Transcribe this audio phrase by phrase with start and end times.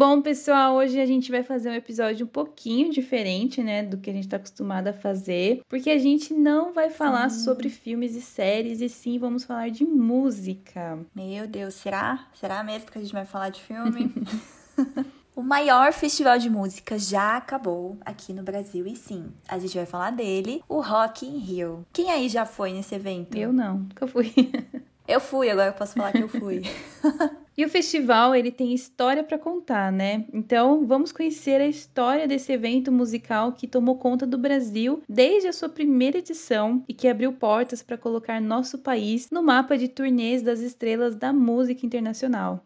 [0.00, 4.08] Bom, pessoal, hoje a gente vai fazer um episódio um pouquinho diferente, né, do que
[4.08, 7.44] a gente está acostumado a fazer, porque a gente não vai falar sim.
[7.44, 10.98] sobre filmes e séries, e sim vamos falar de música.
[11.14, 12.28] Meu Deus, será?
[12.32, 14.10] Será mesmo que a gente vai falar de filme?
[15.36, 19.86] O maior festival de música já acabou aqui no Brasil e sim, a gente vai
[19.86, 21.86] falar dele, o Rock in Rio.
[21.92, 23.36] Quem aí já foi nesse evento?
[23.36, 24.34] Eu não, nunca fui.
[25.10, 26.62] eu fui, agora eu posso falar que eu fui.
[27.58, 30.24] E o festival, ele tem história para contar, né?
[30.32, 35.52] Então, vamos conhecer a história desse evento musical que tomou conta do Brasil desde a
[35.52, 40.40] sua primeira edição e que abriu portas para colocar nosso país no mapa de turnês
[40.40, 42.62] das estrelas da música internacional.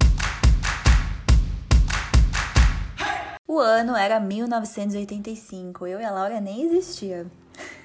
[3.49, 5.89] O ano era 1985.
[5.89, 7.27] Eu e a Laura nem existia.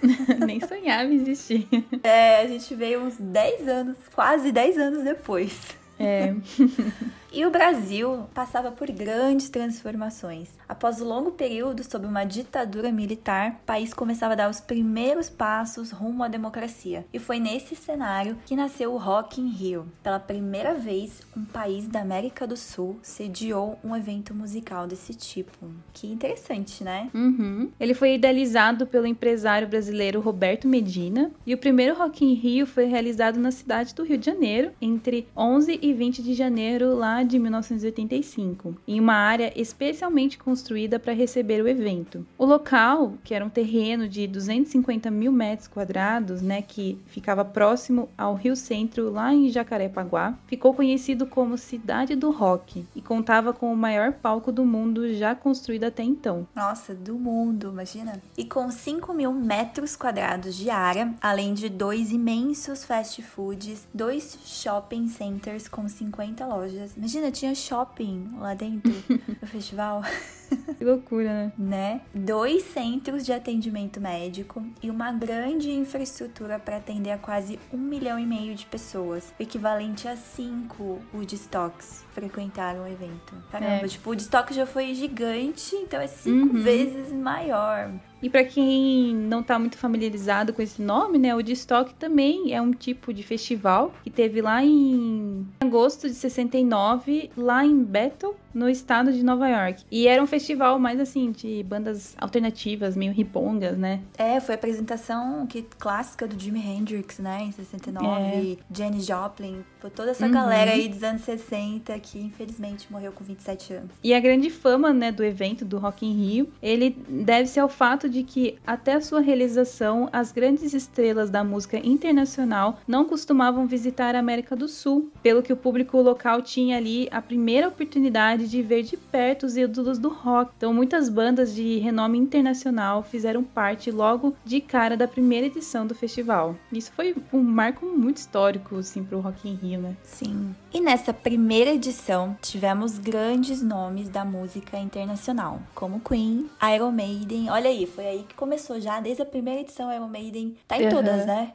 [0.45, 1.67] nem sonhava existir.
[2.03, 5.53] É, a gente veio uns 10 anos, quase 10 anos depois.
[5.99, 6.33] É.
[7.31, 10.49] E o Brasil passava por grandes transformações.
[10.67, 15.29] Após o longo período sob uma ditadura militar, o país começava a dar os primeiros
[15.29, 17.05] passos rumo à democracia.
[17.13, 19.85] E foi nesse cenário que nasceu o Rock in Rio.
[20.01, 25.67] Pela primeira vez, um país da América do Sul sediou um evento musical desse tipo.
[25.93, 27.09] Que interessante, né?
[27.13, 27.69] Uhum.
[27.79, 32.85] Ele foi idealizado pelo empresário brasileiro Roberto Medina e o primeiro Rock in Rio foi
[32.85, 37.39] realizado na cidade do Rio de Janeiro entre 11 e 20 de janeiro lá de
[37.39, 42.25] 1985, em uma área especialmente construída para receber o evento.
[42.37, 48.09] O local, que era um terreno de 250 mil metros quadrados, né, que ficava próximo
[48.17, 53.71] ao Rio Centro, lá em Jacarepaguá, ficou conhecido como Cidade do Rock e contava com
[53.71, 56.47] o maior palco do mundo já construído até então.
[56.55, 58.21] Nossa, do mundo, imagina!
[58.37, 64.37] E com 5 mil metros quadrados de área, além de dois imensos fast foods, dois
[64.45, 66.93] shopping centers com 50 lojas.
[67.09, 70.03] Imagina, tinha shopping lá dentro do festival.
[70.77, 71.51] Que loucura, né?
[71.57, 72.01] né?
[72.13, 78.17] Dois centros de atendimento médico e uma grande infraestrutura para atender a quase um milhão
[78.17, 83.33] e meio de pessoas, o equivalente a cinco Woodstocks frequentaram o evento.
[83.51, 83.87] Caramba, é.
[83.87, 86.63] tipo, o Woodstock já foi gigante, então é cinco uhum.
[86.63, 87.91] vezes maior.
[88.21, 92.61] E para quem não está muito familiarizado com esse nome, né, o Woodstock também é
[92.61, 98.69] um tipo de festival que teve lá em agosto de 69, lá em Bethel, no
[98.69, 99.83] estado de Nova York.
[99.91, 104.01] E era um festival mais assim de bandas alternativas, meio ripongas, né?
[104.17, 108.57] É, foi a apresentação que clássica do Jimi Hendrix, né, em 69, é.
[108.75, 110.31] Jenny Joplin, por toda essa uhum.
[110.31, 113.91] galera aí dos anos 60 que infelizmente morreu com 27 anos.
[114.03, 118.09] E a grande fama, né, do evento do Rock in Rio, ele deve-se ao fato
[118.09, 124.15] de que até a sua realização, as grandes estrelas da música internacional não costumavam visitar
[124.15, 128.47] a América do Sul, pelo que o público local tinha ali a primeira oportunidade oportunidade
[128.47, 130.51] de ver de perto os ídolos do rock.
[130.57, 135.93] Então, muitas bandas de renome internacional fizeram parte logo de cara da primeira edição do
[135.93, 136.55] festival.
[136.71, 139.95] Isso foi um marco muito histórico, assim, pro Rock in Rio, né?
[140.03, 140.55] Sim.
[140.73, 147.49] E nessa primeira edição, tivemos grandes nomes da música internacional, como Queen, Iron Maiden.
[147.49, 150.85] Olha aí, foi aí que começou já, desde a primeira edição, Iron Maiden tá em
[150.85, 150.89] uhum.
[150.89, 151.53] todas, né?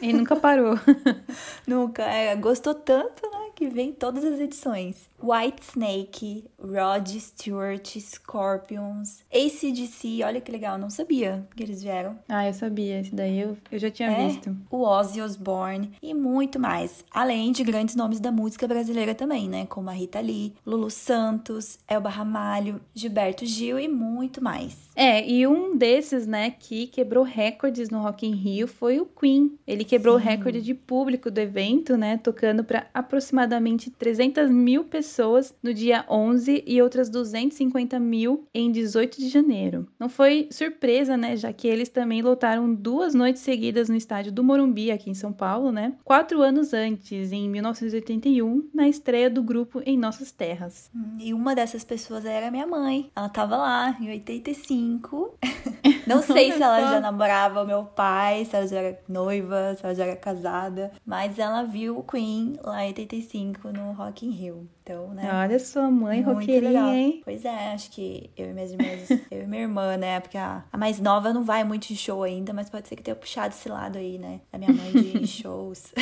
[0.00, 0.78] E nunca parou.
[1.66, 2.04] nunca.
[2.04, 3.37] É, gostou tanto, né?
[3.58, 5.08] Que vem todas as edições.
[5.20, 12.16] White Snake, Rod Stewart, Scorpions, ACDC, olha que legal, não sabia que eles vieram.
[12.28, 14.56] Ah, eu sabia, esse daí eu, eu já tinha é, visto.
[14.70, 17.04] O Ozzy Osbourne e muito mais.
[17.10, 19.66] Além de grandes nomes da música brasileira também, né?
[19.66, 24.88] Como a Rita Lee, Lulu Santos, Elba Ramalho, Gilberto Gil e muito mais.
[24.94, 29.58] É, e um desses, né, que quebrou recordes no Rock in Rio foi o Queen.
[29.66, 30.24] Ele quebrou Sim.
[30.24, 36.04] o recorde de público do evento, né, tocando para aproximadamente 300 mil pessoas no dia
[36.08, 39.86] 11 e outras 250 mil em 18 de janeiro.
[39.98, 44.44] Não foi surpresa, né, já que eles também lotaram duas noites seguidas no estádio do
[44.44, 49.82] Morumbi, aqui em São Paulo, né, quatro anos antes, em 1981, na estreia do grupo
[49.84, 50.90] em nossas terras.
[50.94, 53.10] Hum, e uma dessas pessoas era minha mãe.
[53.14, 55.38] Ela tava lá em 85
[56.08, 59.84] Não sei se ela já namorava o meu pai, se ela já era noiva, se
[59.84, 64.30] ela já era casada, mas ela viu o Queen lá em 85 no Rock in
[64.30, 64.68] Rio.
[64.82, 65.28] Então, né?
[65.32, 67.20] Olha sua mãe roqueirinha, hein?
[67.24, 70.20] Pois é, acho que eu e minhas irmãs, eu e minha irmã, né?
[70.20, 73.02] Porque a, a, mais nova não vai muito de show ainda, mas pode ser que
[73.02, 74.40] tenha puxado esse lado aí, né?
[74.50, 75.92] Da minha mãe de shows.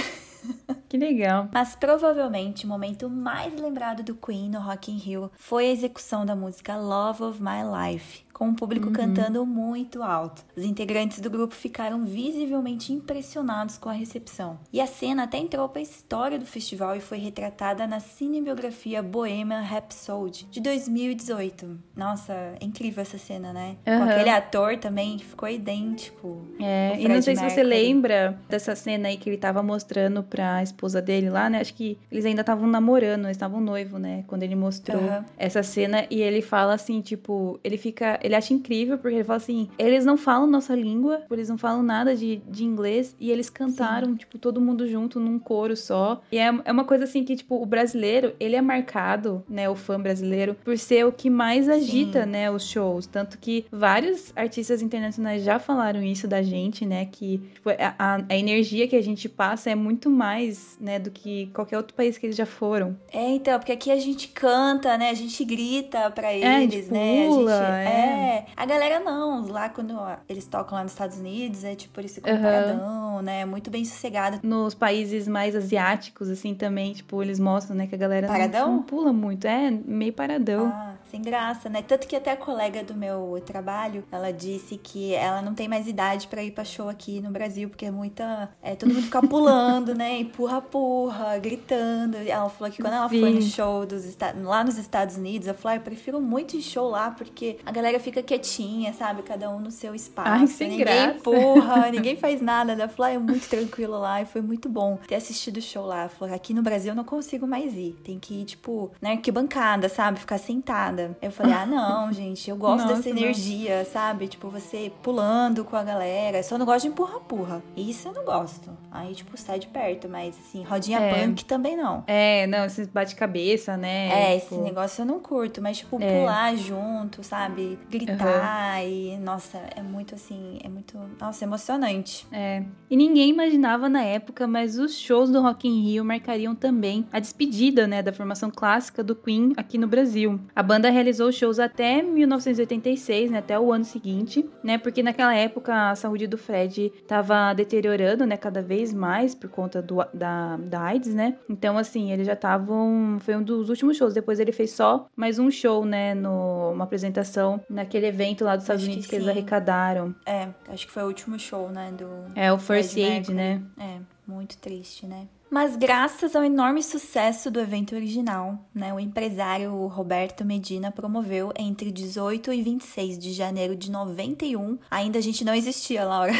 [0.88, 1.48] que legal.
[1.52, 6.24] Mas provavelmente o momento mais lembrado do Queen no Rock in Rio foi a execução
[6.24, 8.92] da música Love of My Life, com o público uhum.
[8.92, 10.44] cantando muito alto.
[10.54, 14.58] Os integrantes do grupo ficaram visivelmente impressionados com a recepção.
[14.70, 19.02] E a cena até entrou para a história do festival e foi retratada na cinebiografia
[19.02, 21.78] Bohemian Rhapsody de 2018.
[21.96, 23.76] Nossa, é incrível essa cena, né?
[23.86, 24.00] Uhum.
[24.00, 26.46] Com aquele ator também que ficou idêntico.
[26.60, 27.50] É, e não sei Mercury.
[27.50, 31.62] se você lembra dessa cena aí que ele tava mostrando pra esposa dele lá, né?
[31.62, 34.24] Acho que eles ainda estavam namorando, eles estavam noivo, né?
[34.26, 35.24] Quando ele mostrou uhum.
[35.38, 39.36] essa cena e ele fala assim, tipo, ele fica ele acha incrível, porque ele fala
[39.36, 43.48] assim: eles não falam nossa língua, eles não falam nada de, de inglês, e eles
[43.48, 44.16] cantaram, Sim.
[44.16, 46.20] tipo, todo mundo junto num coro só.
[46.30, 49.76] E é, é uma coisa assim que, tipo, o brasileiro, ele é marcado, né, o
[49.76, 52.30] fã brasileiro, por ser o que mais agita, Sim.
[52.30, 53.06] né, os shows.
[53.06, 58.36] Tanto que vários artistas internacionais já falaram isso da gente, né, que tipo, a, a
[58.36, 62.26] energia que a gente passa é muito mais, né, do que qualquer outro país que
[62.26, 62.96] eles já foram.
[63.12, 66.92] É, então, porque aqui a gente canta, né, a gente grita pra é, eles, é,
[66.92, 68.12] né, pula, a gente, é.
[68.12, 68.15] é.
[68.56, 69.46] A galera não.
[69.46, 69.94] Lá quando
[70.28, 73.22] eles tocam lá nos Estados Unidos, é tipo esse comparadão, uhum.
[73.22, 73.44] né?
[73.44, 74.40] Muito bem sossegado.
[74.42, 78.66] Nos países mais asiáticos, assim, também, tipo, eles mostram, né, que a galera paradão?
[78.68, 79.46] Não, não pula muito.
[79.46, 80.72] É, meio paradão.
[80.74, 81.82] Ah, sem graça, né?
[81.82, 85.88] Tanto que até a colega do meu trabalho, ela disse que ela não tem mais
[85.88, 88.50] idade para ir pra show aqui no Brasil, porque é muita.
[88.62, 90.18] É, todo mundo fica pulando, né?
[90.18, 92.16] Empurra, purra, gritando.
[92.16, 93.20] Ela falou que quando ela Sim.
[93.20, 96.62] foi no show dos lá nos Estados Unidos, ela falou: ah, eu prefiro muito ir
[96.62, 99.22] show lá, porque a galera fica quietinha, sabe?
[99.22, 100.28] Cada um no seu espaço.
[100.28, 101.18] Ai, sem ninguém graça.
[101.18, 102.72] empurra, ninguém faz nada.
[102.72, 105.86] Ela falou: ah, é muito tranquilo lá e foi muito bom ter assistido o show
[105.86, 106.00] lá.
[106.00, 107.96] Ela falou: aqui no Brasil eu não consigo mais ir.
[108.04, 110.20] Tem que ir, tipo, na arquibancada, sabe?
[110.20, 111.05] Ficar sentada.
[111.20, 113.84] Eu falei, ah, não, gente, eu gosto Nossa, dessa energia, não.
[113.84, 114.28] sabe?
[114.28, 116.42] Tipo, você pulando com a galera.
[116.42, 117.62] Só não gosto de empurra-purra.
[117.76, 118.70] Isso eu não gosto.
[118.90, 121.14] Aí, tipo, sai de perto, mas assim, rodinha é.
[121.14, 122.04] punk também não.
[122.06, 124.34] É, não, esse bate-cabeça, né?
[124.34, 124.54] É, tipo...
[124.54, 126.20] esse negócio eu não curto, mas, tipo, é.
[126.20, 127.78] pular junto, sabe?
[127.90, 128.88] Gritar uhum.
[128.88, 132.26] e, nossa, é muito assim, é muito, nossa, emocionante.
[132.32, 132.62] É.
[132.90, 137.20] E ninguém imaginava na época, mas os shows do Rock in Rio marcariam também a
[137.20, 140.40] despedida, né, da formação clássica do Queen aqui no Brasil.
[140.54, 145.90] A banda realizou shows até 1986, né, até o ano seguinte, né, porque naquela época
[145.90, 150.82] a saúde do Fred estava deteriorando, né, cada vez mais por conta do, da, da
[150.82, 151.36] AIDS, né.
[151.48, 154.14] Então, assim, eles já estavam, foi um dos últimos shows.
[154.14, 158.64] Depois ele fez só mais um show, né, no, uma apresentação naquele evento lá dos
[158.64, 160.14] Estados acho Unidos que, que eles arrecadaram.
[160.24, 163.62] É, acho que foi o último show, né, do É, o First Aid, né?
[163.78, 165.26] É, muito triste, né?
[165.50, 171.92] Mas graças ao enorme sucesso do evento original, né, o empresário Roberto Medina promoveu entre
[171.92, 174.78] 18 e 26 de janeiro de 91.
[174.90, 176.32] Ainda a gente não existia, Laura.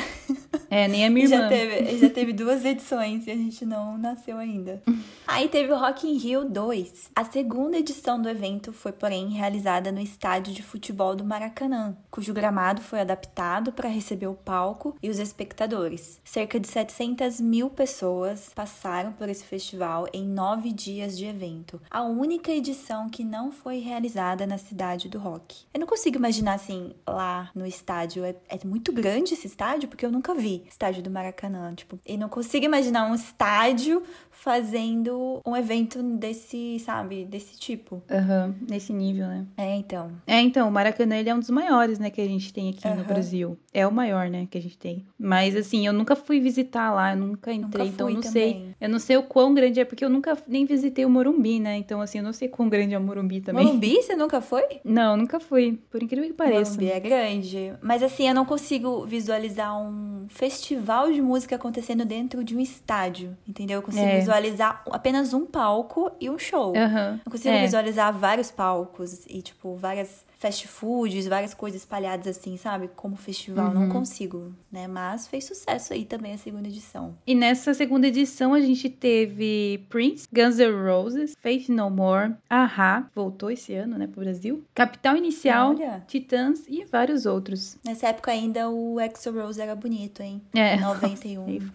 [0.69, 1.43] É, nem a minha irmã.
[1.43, 4.83] Já teve, já teve duas edições e a gente não nasceu ainda.
[5.27, 7.11] Aí teve o Rock in Rio 2.
[7.15, 12.33] A segunda edição do evento foi, porém, realizada no estádio de futebol do Maracanã, cujo
[12.33, 16.21] gramado foi adaptado para receber o palco e os espectadores.
[16.25, 21.81] Cerca de 700 mil pessoas passaram passaram por esse festival em nove dias de evento.
[21.91, 25.67] A única edição que não foi realizada na cidade do rock.
[25.75, 28.25] Eu não consigo imaginar assim, lá no estádio.
[28.25, 31.75] É, é muito grande esse estádio, porque eu nunca vi estádio do Maracanã.
[31.75, 34.03] Tipo, e não consigo imaginar um estádio
[34.39, 38.03] fazendo um evento desse, sabe, desse tipo.
[38.11, 39.47] Aham, uhum, nesse nível, né?
[39.57, 40.13] É, então.
[40.27, 42.87] É, então, o Maracanã ele é um dos maiores, né, que a gente tem aqui
[42.87, 42.97] uhum.
[42.97, 43.59] no Brasil.
[43.73, 45.05] É o maior, né, que a gente tem.
[45.19, 48.33] Mas assim, eu nunca fui visitar lá, eu nunca entrei, nunca então não também.
[48.33, 48.75] sei.
[48.81, 51.77] Eu não sei o quão grande é, porque eu nunca nem visitei o Morumbi, né?
[51.77, 53.65] Então, assim, eu não sei quão grande é o Morumbi também.
[53.65, 54.03] Morumbi?
[54.03, 54.81] Você nunca foi?
[54.85, 55.79] Não, nunca fui.
[55.91, 56.73] Por incrível que pareça.
[56.73, 57.73] Morumbi é grande.
[57.81, 63.37] Mas, assim, eu não consigo visualizar um festival de música acontecendo dentro de um estádio,
[63.49, 63.79] entendeu?
[63.79, 64.26] Eu consigo é.
[64.27, 66.69] Visualizar apenas um palco e um show.
[66.69, 67.13] Uhum.
[67.25, 67.63] Não consigo é.
[67.63, 72.89] visualizar vários palcos e, tipo, várias fast foods, várias coisas espalhadas assim, sabe?
[72.95, 73.75] Como festival, uhum.
[73.75, 74.87] não consigo, né?
[74.87, 77.15] Mas fez sucesso aí também a segunda edição.
[77.27, 83.09] E nessa segunda edição a gente teve Prince, Guns N' Roses, Faith No More, Aha,
[83.15, 86.05] voltou esse ano, né, pro Brasil, Capital Inicial, Olha.
[86.07, 87.79] Titãs e vários outros.
[87.85, 90.43] Nessa época ainda o Exo Rose era bonito, hein?
[90.55, 90.77] É.
[90.77, 91.47] 91.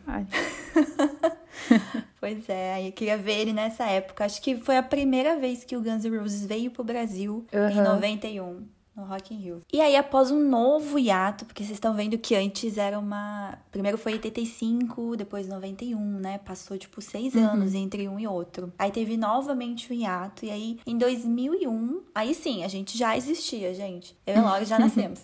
[2.20, 4.26] pois é, eu queria ver ele nessa época.
[4.26, 7.70] Acho que foi a primeira vez que o Guns N' Roses veio pro Brasil, uhum.
[7.70, 9.62] em 91 no Rock in Rio.
[9.72, 13.58] E aí, após um novo hiato, porque vocês estão vendo que antes era uma...
[13.72, 16.38] Primeiro foi 85, depois 91, né?
[16.40, 17.48] Passou, tipo, seis uhum.
[17.48, 18.72] anos entre um e outro.
[18.78, 22.02] Aí teve novamente o hiato, e aí, em 2001...
[22.14, 24.16] Aí sim, a gente já existia, gente.
[24.28, 25.22] Eu e Laura já nascemos.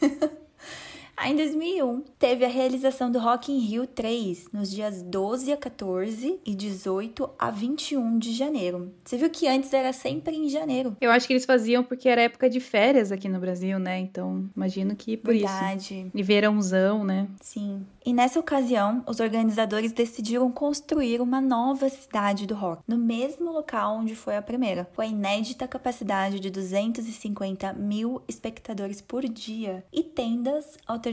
[1.20, 5.56] Aí em 2001 teve a realização do Rock in Rio 3 nos dias 12 a
[5.58, 8.90] 14 e 18 a 21 de janeiro.
[9.04, 10.96] Você viu que antes era sempre em janeiro.
[10.98, 13.98] Eu acho que eles faziam porque era época de férias aqui no Brasil, né?
[13.98, 16.06] Então imagino que por Verdade.
[16.06, 16.10] isso.
[16.14, 17.28] E verãozão, né?
[17.42, 17.84] Sim.
[18.02, 23.98] E nessa ocasião, os organizadores decidiram construir uma nova cidade do rock, no mesmo local
[23.98, 30.02] onde foi a primeira, com a inédita capacidade de 250 mil espectadores por dia e
[30.02, 31.09] tendas alternativas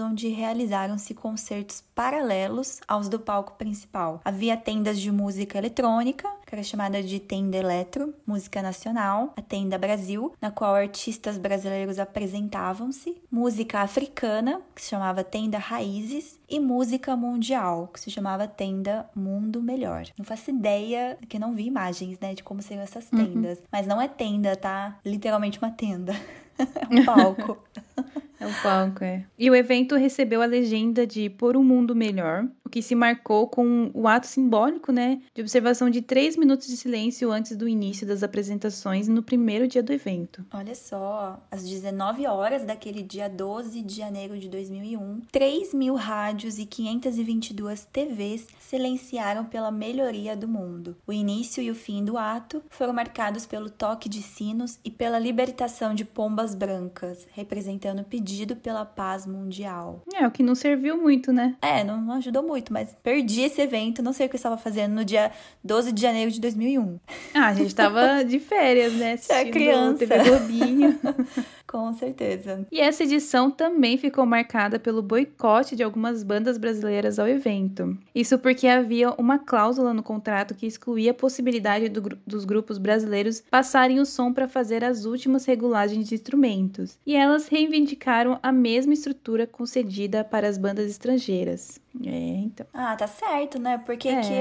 [0.00, 4.20] onde realizaram-se concertos paralelos aos do palco principal.
[4.24, 9.78] Havia tendas de música eletrônica, que era chamada de Tenda Eletro, música nacional, a Tenda
[9.78, 17.16] Brasil, na qual artistas brasileiros apresentavam-se, música africana, que se chamava Tenda Raízes, e música
[17.16, 20.04] mundial, que se chamava Tenda Mundo Melhor.
[20.16, 23.64] Não faço ideia, que não vi imagens, né, de como seriam essas tendas, uhum.
[23.72, 24.98] mas não é tenda, tá?
[25.04, 26.12] Literalmente uma tenda.
[26.58, 27.58] é um palco.
[28.40, 29.24] É o palco, é.
[29.38, 33.46] E o evento recebeu a legenda de Por um Mundo Melhor, o que se marcou
[33.48, 38.06] com o ato simbólico, né, de observação de três minutos de silêncio antes do início
[38.06, 40.44] das apresentações no primeiro dia do evento.
[40.52, 46.58] Olha só, às 19 horas daquele dia 12 de janeiro de 2001, 3 mil rádios
[46.58, 50.96] e 522 TVs silenciaram pela melhoria do mundo.
[51.06, 55.18] O início e o fim do ato foram marcados pelo toque de sinos e pela
[55.18, 60.02] libertação de pombas brancas, representando o pedido pela paz mundial.
[60.14, 61.56] É, o que não serviu muito, né?
[61.60, 64.56] É, não, não ajudou muito, mas perdi esse evento, não sei o que eu estava
[64.56, 65.30] fazendo no dia
[65.62, 66.98] 12 de janeiro de 2001.
[67.34, 69.12] Ah, a gente tava de férias, né?
[69.24, 70.06] Assistindo é criança.
[70.06, 71.00] TV Globinho.
[71.74, 72.64] Com certeza.
[72.70, 77.98] E essa edição também ficou marcada pelo boicote de algumas bandas brasileiras ao evento.
[78.14, 83.42] Isso porque havia uma cláusula no contrato que excluía a possibilidade do, dos grupos brasileiros
[83.50, 86.96] passarem o som para fazer as últimas regulagens de instrumentos.
[87.04, 91.82] E elas reivindicaram a mesma estrutura concedida para as bandas estrangeiras.
[92.02, 92.66] É, então.
[92.72, 93.78] Ah, tá certo, né?
[93.78, 94.34] Porque é, que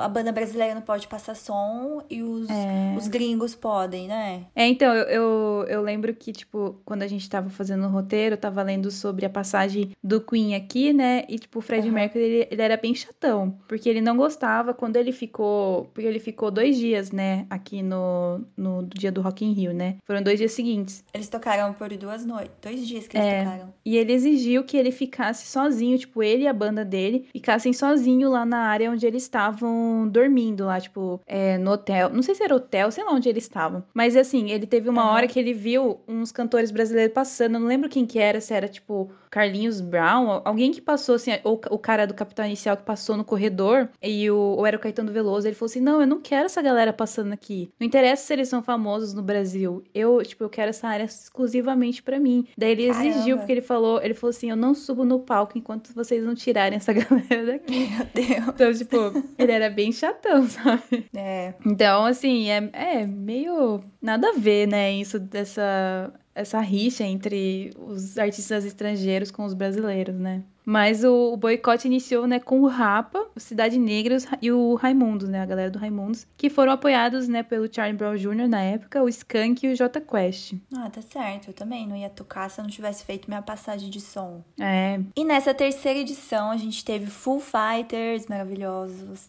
[0.00, 2.94] a banda brasileira não pode passar som e os, é.
[2.96, 4.44] os gringos podem, né?
[4.54, 8.34] É, então, eu, eu, eu, lembro que, tipo, quando a gente tava fazendo o roteiro,
[8.34, 11.24] eu tava lendo sobre a passagem do Queen aqui, né?
[11.28, 11.94] E, tipo, o Fred uhum.
[11.94, 13.58] Mercury, ele, ele, era bem chatão.
[13.66, 15.86] Porque ele não gostava quando ele ficou...
[15.94, 17.46] Porque ele ficou dois dias, né?
[17.48, 19.96] Aqui no, no dia do Rock in Rio, né?
[20.04, 21.02] Foram dois dias seguintes.
[21.14, 22.52] Eles tocaram por duas noites.
[22.60, 23.74] Dois dias que eles é, tocaram.
[23.84, 27.72] E ele exigiu que ele ficasse sozinho, tipo, ele e a banda banda dele ficassem
[27.72, 32.10] sozinho lá na área onde eles estavam dormindo, lá, tipo, é, no hotel.
[32.10, 33.84] Não sei se era hotel, sei lá onde eles estavam.
[33.94, 35.12] Mas assim, ele teve uma uhum.
[35.12, 37.54] hora que ele viu uns cantores brasileiros passando.
[37.54, 41.30] Eu não lembro quem que era, se era tipo Carlinhos Brown, alguém que passou, assim,
[41.44, 44.80] ou o cara do Capitão Inicial que passou no corredor, e o, ou era o
[44.80, 47.70] Caetano Veloso, ele falou assim: Não, eu não quero essa galera passando aqui.
[47.78, 49.84] Não interessa se eles são famosos no Brasil.
[49.94, 52.46] Eu, tipo, eu quero essa área exclusivamente para mim.
[52.56, 53.06] Daí ele Caramba.
[53.08, 56.34] exigiu, porque ele falou, ele falou assim: Eu não subo no palco enquanto vocês não
[56.34, 57.88] tirarem essa galera daqui.
[57.88, 58.48] Meu Deus.
[58.48, 58.96] Então, tipo,
[59.38, 61.06] ele era bem chatão, sabe?
[61.14, 61.54] É.
[61.64, 64.92] Então, assim, é, é meio nada a ver, né?
[64.92, 70.44] Isso dessa essa rixa entre os artistas estrangeiros com os brasileiros, né?
[70.66, 75.28] Mas o, o boicote iniciou, né, com o Rapa, o Cidade Negra e o Raimundos,
[75.28, 78.48] né, a galera do Raimundos, que foram apoiados, né, pelo Charlie Brown Jr.
[78.48, 80.54] na época, o Skank e o J Quest.
[80.76, 81.48] Ah, tá certo.
[81.50, 84.42] Eu também não ia tocar se eu não tivesse feito minha passagem de som.
[84.58, 84.98] É.
[85.14, 89.28] E nessa terceira edição a gente teve Full Fighters maravilhosos.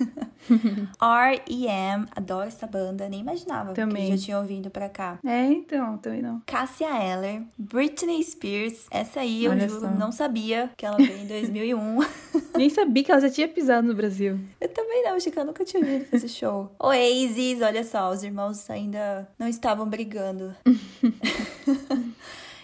[1.00, 2.06] R.E.M.
[2.16, 4.10] Adoro essa banda, nem imaginava também.
[4.10, 5.18] que já tinha ouvido pra cá.
[5.24, 6.40] É, então, também não.
[6.46, 9.90] Cassia Eller, Britney Spears, essa aí eu Olha juro, só.
[9.90, 11.98] não sabia que ela veio em 2001.
[12.56, 14.38] nem sabia que ela já tinha pisado no Brasil.
[14.60, 16.70] Eu também não, Chica, eu nunca tinha visto esse show.
[16.78, 20.54] Oasis, olha só, os irmãos ainda não estavam brigando.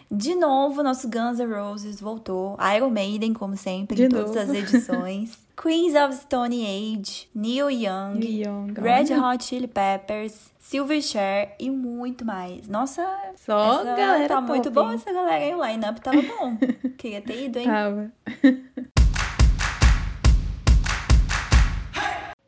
[0.09, 2.57] De novo, nosso Guns N' Roses voltou.
[2.77, 5.37] Iron Maiden, como sempre, De em todas as edições.
[5.61, 12.67] Queens of Stone Age, Neil Young, Young Red Hot Chili Peppers, Silverchair e muito mais.
[12.67, 13.01] Nossa,
[13.37, 15.55] só essa, galera tá top, muito bom essa galera aí.
[15.55, 16.57] O line-up tava bom.
[16.99, 17.67] Queria ter ido, hein?
[17.67, 18.13] Tava.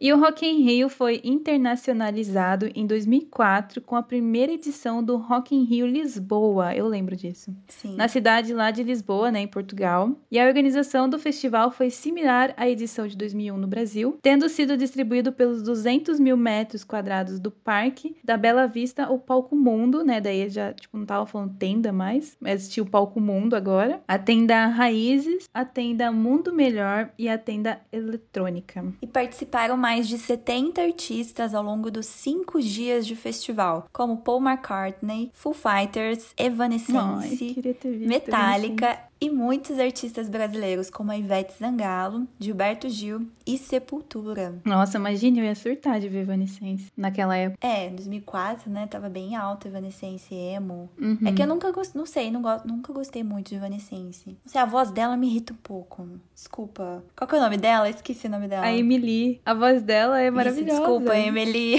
[0.01, 5.57] E o Rock in Rio foi internacionalizado em 2004 com a primeira edição do Rock
[5.57, 7.53] in Rio Lisboa, eu lembro disso.
[7.67, 7.97] Sim.
[7.97, 10.13] Na cidade lá de Lisboa, né, em Portugal.
[10.31, 14.77] E a organização do festival foi similar à edição de 2001 no Brasil, tendo sido
[14.77, 20.21] distribuído pelos 200 mil metros quadrados do parque da Bela Vista o Palco Mundo, né,
[20.21, 24.01] daí já, tipo, não tava falando tenda mais, mas tinha o Palco Mundo agora.
[24.07, 28.85] A tenda Raízes, a tenda Mundo Melhor e a tenda Eletrônica.
[29.03, 34.19] E participaram mais mais de 70 artistas ao longo dos cinco dias de festival, como
[34.19, 42.27] Paul McCartney, Foo Fighters, Evanescence, Ai, Metallica e muitos artistas brasileiros, como a Ivete Zangalo,
[42.39, 44.55] Gilberto Gil e Sepultura.
[44.65, 47.67] Nossa, imagine, eu ia surtar de ver Evanescence naquela época.
[47.67, 48.87] É, 2004, né?
[48.87, 50.89] Tava bem alto Evanescence, emo.
[51.01, 51.19] Uhum.
[51.27, 54.29] É que eu nunca gostei, não sei, não go nunca gostei muito de Evanescence.
[54.29, 56.09] Não sei, a voz dela me irrita um pouco.
[56.35, 57.03] Desculpa.
[57.17, 57.89] Qual que é o nome dela?
[57.89, 58.65] Esqueci o nome dela.
[58.67, 60.79] A Emily, a voz dela é maravilhosa.
[60.81, 61.77] Desculpa, Emily.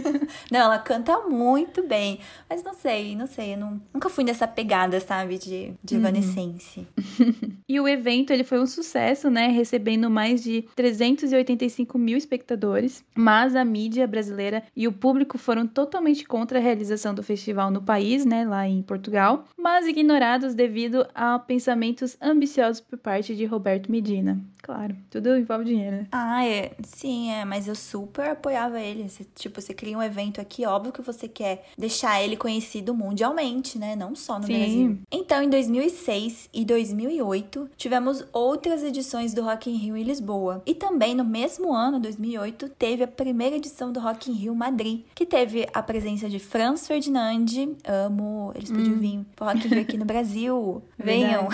[0.50, 2.18] não, ela canta muito bem.
[2.48, 3.54] Mas não sei, não sei.
[3.54, 6.00] Eu não, nunca fui nessa pegada, sabe, de, de Uhum.
[6.00, 6.79] Evanescence.
[7.70, 9.46] E o evento ele foi um sucesso, né?
[9.46, 13.04] Recebendo mais de 385 mil espectadores.
[13.14, 17.80] Mas a mídia brasileira e o público foram totalmente contra a realização do festival no
[17.80, 18.44] país, né?
[18.44, 19.44] Lá em Portugal.
[19.56, 24.40] Mas ignorados devido a pensamentos ambiciosos por parte de Roberto Medina.
[24.62, 26.06] Claro, tudo envolve dinheiro, né?
[26.12, 26.72] Ah, é.
[26.82, 29.08] Sim, é, mas eu super apoiava ele.
[29.08, 33.78] Você, tipo, você cria um evento aqui, óbvio que você quer deixar ele conhecido mundialmente,
[33.78, 33.96] né?
[33.96, 34.52] Não só no Sim.
[34.58, 34.98] Brasil.
[35.10, 40.62] Então, em 2006 e 2008, tivemos outras edições do Rock in Rio em Lisboa.
[40.64, 45.02] E também no mesmo ano, 2008, teve a primeira edição do Rock in Rio Madrid,
[45.12, 47.44] que teve a presença de Franz Ferdinand.
[47.84, 50.80] Amo, eles podiam vir pro Rock in Rio aqui no Brasil.
[50.96, 51.48] Venham.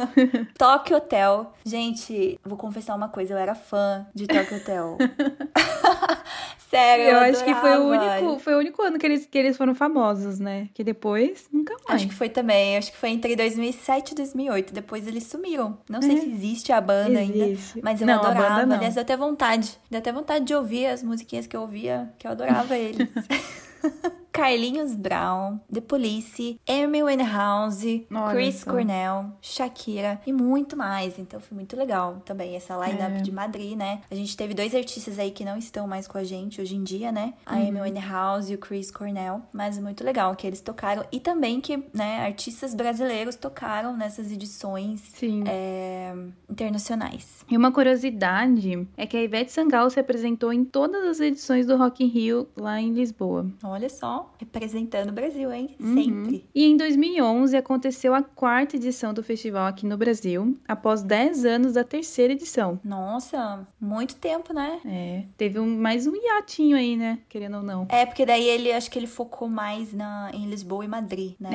[0.56, 1.52] Tokyo Hotel.
[1.62, 4.96] Gente, vou confessar uma coisa, eu era fã de Tokyo Hotel.
[6.70, 9.38] Sério, eu, Eu acho que foi o único, foi o único ano que eles, que
[9.38, 10.68] eles foram famosos, né?
[10.74, 12.00] Que depois, nunca mais.
[12.02, 14.74] Acho que foi também, acho que foi entre 2007 e 2008.
[14.74, 15.78] Depois eles sumiram.
[15.88, 16.20] Não sei É.
[16.20, 17.80] se existe a banda ainda, Existe.
[17.82, 18.48] mas eu Não, a adorava.
[18.48, 18.76] banda não.
[18.76, 19.78] Aliás, deu até vontade.
[19.90, 23.08] Deu até vontade de ouvir as musiquinhas que eu ouvia, que eu adorava eles.
[24.36, 28.62] Carlinhos Brown, The Police, Amy Winehouse, Olha Chris.
[28.64, 31.18] Cornell, Shakira e muito mais.
[31.18, 33.20] Então foi muito legal também essa lineup É.
[33.22, 34.02] de Madrid, né?
[34.10, 36.84] A gente teve dois artistas aí que não estão mais com a gente hoje em
[36.84, 37.34] dia, né?
[37.46, 37.68] A Uhum.
[37.68, 39.40] Amy Winehouse e o Chris Cornell.
[39.52, 41.04] Mas muito legal que eles tocaram.
[41.10, 45.02] E também que, né, artistas brasileiros tocaram nessas edições
[45.46, 46.14] é,
[46.50, 47.44] internacionais.
[47.50, 51.76] E uma curiosidade é que a Ivete Sangalo se apresentou em todas as edições do
[51.76, 53.46] Rock in Rio lá em Lisboa.
[53.62, 55.74] Olha só, representando o Brasil, hein?
[55.80, 55.94] Uhum.
[55.94, 56.44] Sempre.
[56.54, 61.72] E em 2011 aconteceu a quarta edição do festival aqui no Brasil, após 10 anos
[61.74, 62.80] da terceira edição.
[62.84, 64.80] Nossa, muito tempo, né?
[64.84, 67.18] É, teve um, mais um hiatinho aí, né?
[67.28, 67.86] Querendo ou não.
[67.88, 71.50] É, porque daí ele, acho que ele focou mais na, em Lisboa e Madrid, né?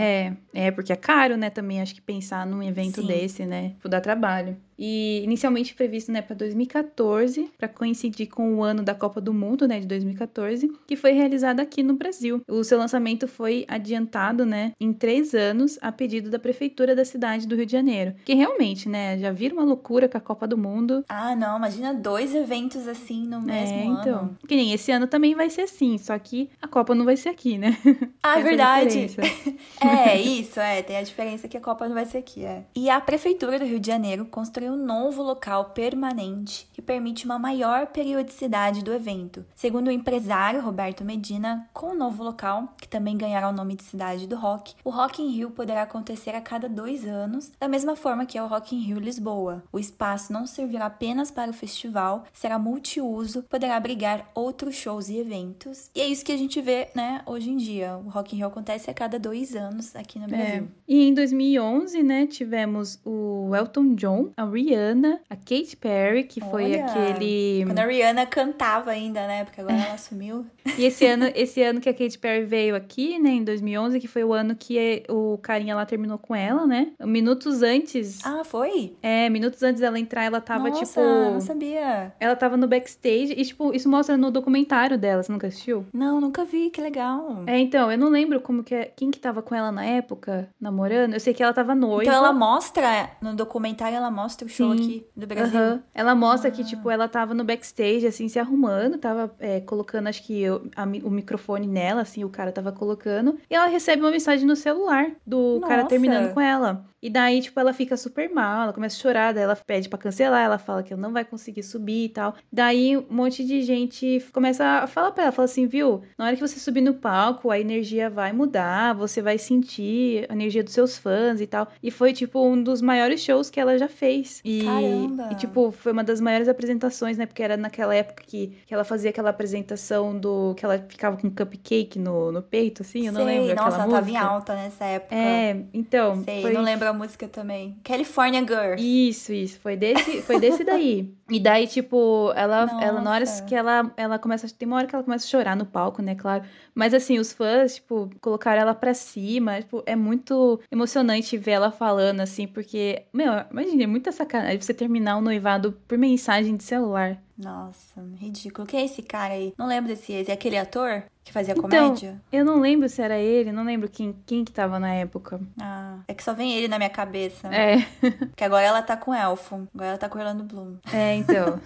[0.54, 3.08] É, é, porque é caro, né, também, acho que pensar num evento Sim.
[3.08, 4.58] desse, né, tipo, dá trabalho.
[4.82, 9.68] E inicialmente previsto, né, para 2014, para coincidir com o ano da Copa do Mundo,
[9.68, 12.42] né, de 2014, que foi realizado aqui no Brasil.
[12.48, 17.48] O seu lançamento foi adiantado, né, em três anos, a pedido da prefeitura da cidade
[17.48, 18.16] do Rio de Janeiro.
[18.26, 21.06] Que realmente, né, já viram uma loucura com a Copa do Mundo.
[21.08, 24.00] Ah, não, imagina dois eventos assim no mesmo é, ano.
[24.02, 24.38] então.
[24.48, 27.30] Que nem esse ano também vai ser assim, só que a Copa não vai ser
[27.30, 27.78] aqui, né?
[28.24, 29.08] Ah, Essa é verdade.
[29.08, 29.52] diferença.
[29.82, 30.82] É, isso, é.
[30.82, 32.64] Tem a diferença que a Copa não vai ser aqui, é.
[32.76, 37.38] E a Prefeitura do Rio de Janeiro construiu um novo local permanente que permite uma
[37.38, 39.46] maior periodicidade do evento.
[39.56, 43.84] Segundo o empresário Roberto Medina, com o novo local, que também ganhará o nome de
[43.84, 47.96] Cidade do Rock, o Rock in Rio poderá acontecer a cada dois anos, da mesma
[47.96, 49.64] forma que é o Rock in Rio Lisboa.
[49.72, 55.18] O espaço não servirá apenas para o festival, será multiuso, poderá abrigar outros shows e
[55.18, 55.90] eventos.
[55.96, 57.98] E é isso que a gente vê, né, hoje em dia.
[57.98, 60.28] O Rock in Rio acontece a cada dois anos aqui no É.
[60.28, 60.68] Brasil.
[60.88, 66.66] E em 2011, né, tivemos o Elton John, a Rihanna, a Katy Perry, que foi
[66.66, 67.64] Olha, aquele.
[67.66, 69.44] Quando a Rihanna cantava ainda, né?
[69.46, 70.46] Porque agora ela sumiu.
[70.78, 74.08] E esse ano, esse ano que a Katy Perry veio aqui, né, em 2011, que
[74.08, 76.92] foi o ano que o carinha lá terminou com ela, né?
[77.00, 78.24] Minutos antes.
[78.24, 78.96] Ah, foi?
[79.02, 81.02] É, minutos antes dela entrar, ela tava Nossa, tipo.
[81.02, 82.14] não sabia.
[82.20, 85.24] Ela tava no backstage e, tipo, isso mostra no documentário dela.
[85.24, 85.86] Você nunca assistiu?
[85.94, 87.44] Não, nunca vi, que legal.
[87.48, 88.86] É, então, eu não lembro como que é.
[88.96, 91.14] Quem que tava com ela na época, namorando.
[91.14, 92.04] Eu sei que ela tava noiva.
[92.04, 94.84] Então ela mostra, no documentário, ela mostra show Sim.
[94.84, 95.60] aqui do Brasil.
[95.60, 95.84] Aham.
[95.94, 96.52] Ela mostra Ah.
[96.52, 100.70] que, tipo, ela tava no backstage, assim, se arrumando, tava é, colocando, acho que o,
[100.76, 103.38] a o microfone nela, assim, o cara tava colocando.
[103.50, 105.90] E ela recebe uma mensagem no celular do cara Nossa.
[105.90, 106.86] terminando com ela.
[107.02, 109.98] E daí, tipo, ela fica super mal, ela começa a chorar, daí ela pede pra
[109.98, 112.36] cancelar, ela fala que ela não vai conseguir subir e tal.
[112.52, 116.02] Daí, um monte de gente começa a falar pra ela, fala assim, viu?
[116.18, 120.34] Na hora que você subir no palco, a energia vai mudar, você vai sentir a
[120.34, 121.68] energia dos seus fãs e tal.
[121.82, 124.42] E foi, tipo, um dos maiores shows que ela já fez.
[124.46, 125.30] E, Caramba!
[125.32, 127.26] e, tipo, foi uma das maiores apresentações, né?
[127.26, 130.54] Porque era naquela época que, que ela fazia aquela apresentação do.
[130.56, 133.56] que ela ficava com cupcake no, no peito, assim, eu não Sei, lembro.
[133.56, 134.28] Nossa, ela tava em música.
[134.28, 135.16] alta nessa época.
[135.16, 136.24] É, então.
[136.24, 136.54] Sei, foi...
[136.54, 137.78] não lembro a música também.
[137.84, 138.76] California Girl.
[138.78, 139.60] Isso, isso.
[139.60, 141.12] Foi desse, foi desse daí.
[141.32, 144.50] E daí, tipo, ela, ela na hora que ela, ela começa.
[144.50, 146.14] Tem uma hora que ela começa a chorar no palco, né?
[146.14, 146.44] Claro.
[146.76, 149.62] Mas assim, os fãs, tipo, colocaram ela pra cima.
[149.62, 154.74] Tipo, é muito emocionante ver ela falando, assim, porque, meu, imagina, é muita sacanagem você
[154.74, 157.18] terminar um noivado por mensagem de celular.
[157.42, 158.68] Nossa, ridículo.
[158.68, 159.54] Quem é esse cara aí?
[159.58, 160.30] Não lembro desse ex.
[160.30, 162.22] É aquele ator que fazia Então, comédia?
[162.32, 165.40] Eu não lembro se era ele, não lembro quem, quem que tava na época.
[165.60, 167.48] Ah, é que só vem ele na minha cabeça.
[167.54, 167.78] É,
[168.30, 169.68] Porque agora ela tá com Elfo.
[169.74, 170.76] Agora ela tá com Orlando Bloom.
[170.92, 171.60] é, então.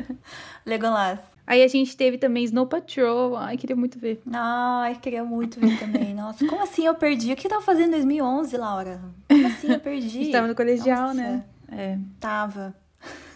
[0.64, 1.18] Legolas.
[1.46, 3.36] Aí a gente teve também Snow Patrol.
[3.36, 4.20] Ai, queria muito ver.
[4.32, 6.12] Ai, queria muito ver também.
[6.12, 7.32] Nossa, como assim eu perdi?
[7.32, 9.00] O que eu tava fazendo em 2011, Laura?
[9.28, 10.06] Como assim eu perdi?
[10.18, 11.44] A gente tava no colegial, Nossa, né?
[11.70, 11.98] É.
[12.18, 12.74] Tava.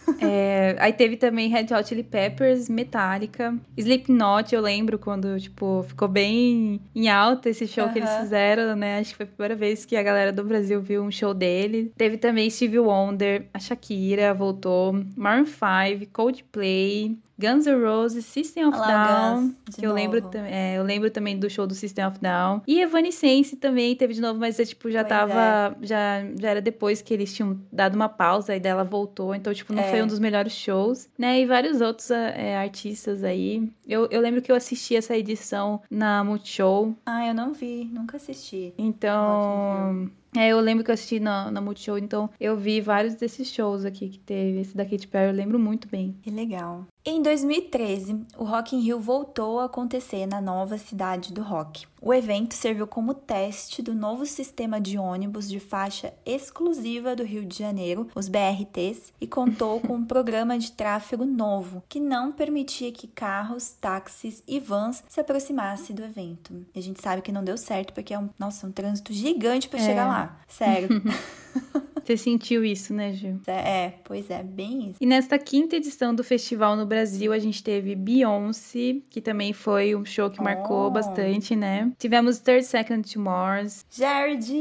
[0.23, 6.07] É, aí teve também Red Hot Chili Peppers, Metallica, Slipknot, eu lembro quando, tipo, ficou
[6.07, 8.99] bem em alta esse show que eles fizeram, né?
[8.99, 11.91] Acho que foi a primeira vez que a galera do Brasil viu um show dele.
[11.97, 18.77] Teve também Stevie Wonder, a Shakira voltou, Maroon 5, Coldplay, Guns N' Roses, System of
[18.77, 20.37] Olha lá o Down, Guns, que eu lembro, novo.
[20.37, 22.61] é, eu lembro também do show do System of Down.
[22.67, 26.61] E Evanescence também teve de novo, mas é, tipo, já Pois tava, já, já era
[26.61, 29.89] depois que eles tinham dado uma pausa e dela voltou, então, tipo, não É.
[29.89, 31.41] foi um dos melhores shows, né?
[31.41, 33.67] E vários outros é, artistas aí.
[33.87, 38.17] Eu, eu lembro que eu assisti essa edição na Multishow, Ah, eu não vi, nunca
[38.17, 38.73] assisti.
[38.77, 40.09] então...
[40.33, 43.83] É, eu lembro que eu assisti na, na Multishow, então eu vi vários desses shows
[43.83, 44.61] aqui que teve.
[44.61, 46.15] Esse da Katy Perry eu lembro muito bem.
[46.21, 46.85] Que legal.
[47.03, 51.87] Em 2013, o Rock in Rio voltou a acontecer na nova cidade do rock.
[51.99, 57.43] O evento serviu como teste do novo sistema de ônibus de faixa exclusiva do Rio
[57.43, 62.91] de Janeiro, os BRTs, e contou com um programa de tráfego novo, que não permitia
[62.91, 66.53] que carros, táxis e vans se aproximassem do evento.
[66.71, 69.67] E a gente sabe que não deu certo, porque é um, nossa, um trânsito gigante
[69.67, 69.85] para É.
[69.87, 70.39] chegar lá.
[70.47, 70.87] Sério.
[72.03, 73.39] Você sentiu isso, né, Gil?
[73.47, 74.97] é, pois é, bem isso.
[75.01, 79.95] E nesta quinta edição do festival no Brasil, a gente teve Beyoncé, que também foi
[79.95, 80.91] um show que marcou Oh.
[80.91, 81.91] bastante, né?
[81.99, 83.85] Tivemos Third Second to Mars.
[83.91, 84.51] Jared,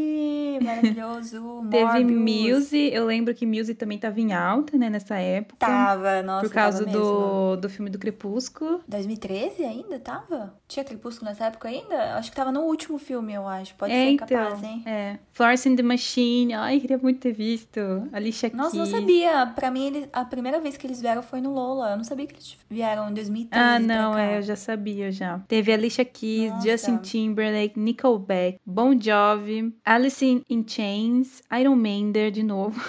[0.63, 1.63] maravilhoso.
[1.71, 2.05] Teve.
[2.05, 5.57] Muse, eu lembro que Muse também tava em alta, né, nessa época.
[5.59, 7.05] Tava, nossa, por causa tava mesmo.
[7.05, 8.81] do, do filme do Crepúsculo.
[8.89, 10.55] 2013 ainda tava?
[10.69, 12.17] Tinha Crepúsculo nessa época ainda?
[12.17, 13.75] Acho que tava no último filme, eu acho.
[13.75, 14.27] Pode é, ser então.
[14.29, 14.83] capaz, hein?
[14.87, 15.19] É.
[15.33, 16.55] Florence and the Machine.
[16.55, 17.81] Ai, queria muito ter visto.
[18.13, 18.97] Alicia Nossa, não Keys.
[18.97, 19.47] sabia.
[19.55, 21.91] Pra mim, ele- a primeira vez que eles vieram foi no Lola.
[21.91, 25.39] Eu não sabia que eles vieram em 2013 Ah, não, é, eu já sabia já.
[25.49, 26.69] Teve Alicia Keys, Nossa.
[26.69, 32.81] Justin Timberlake, Nickelback, Bon Jovi, Alice in Chains, Iron Maiden de novo,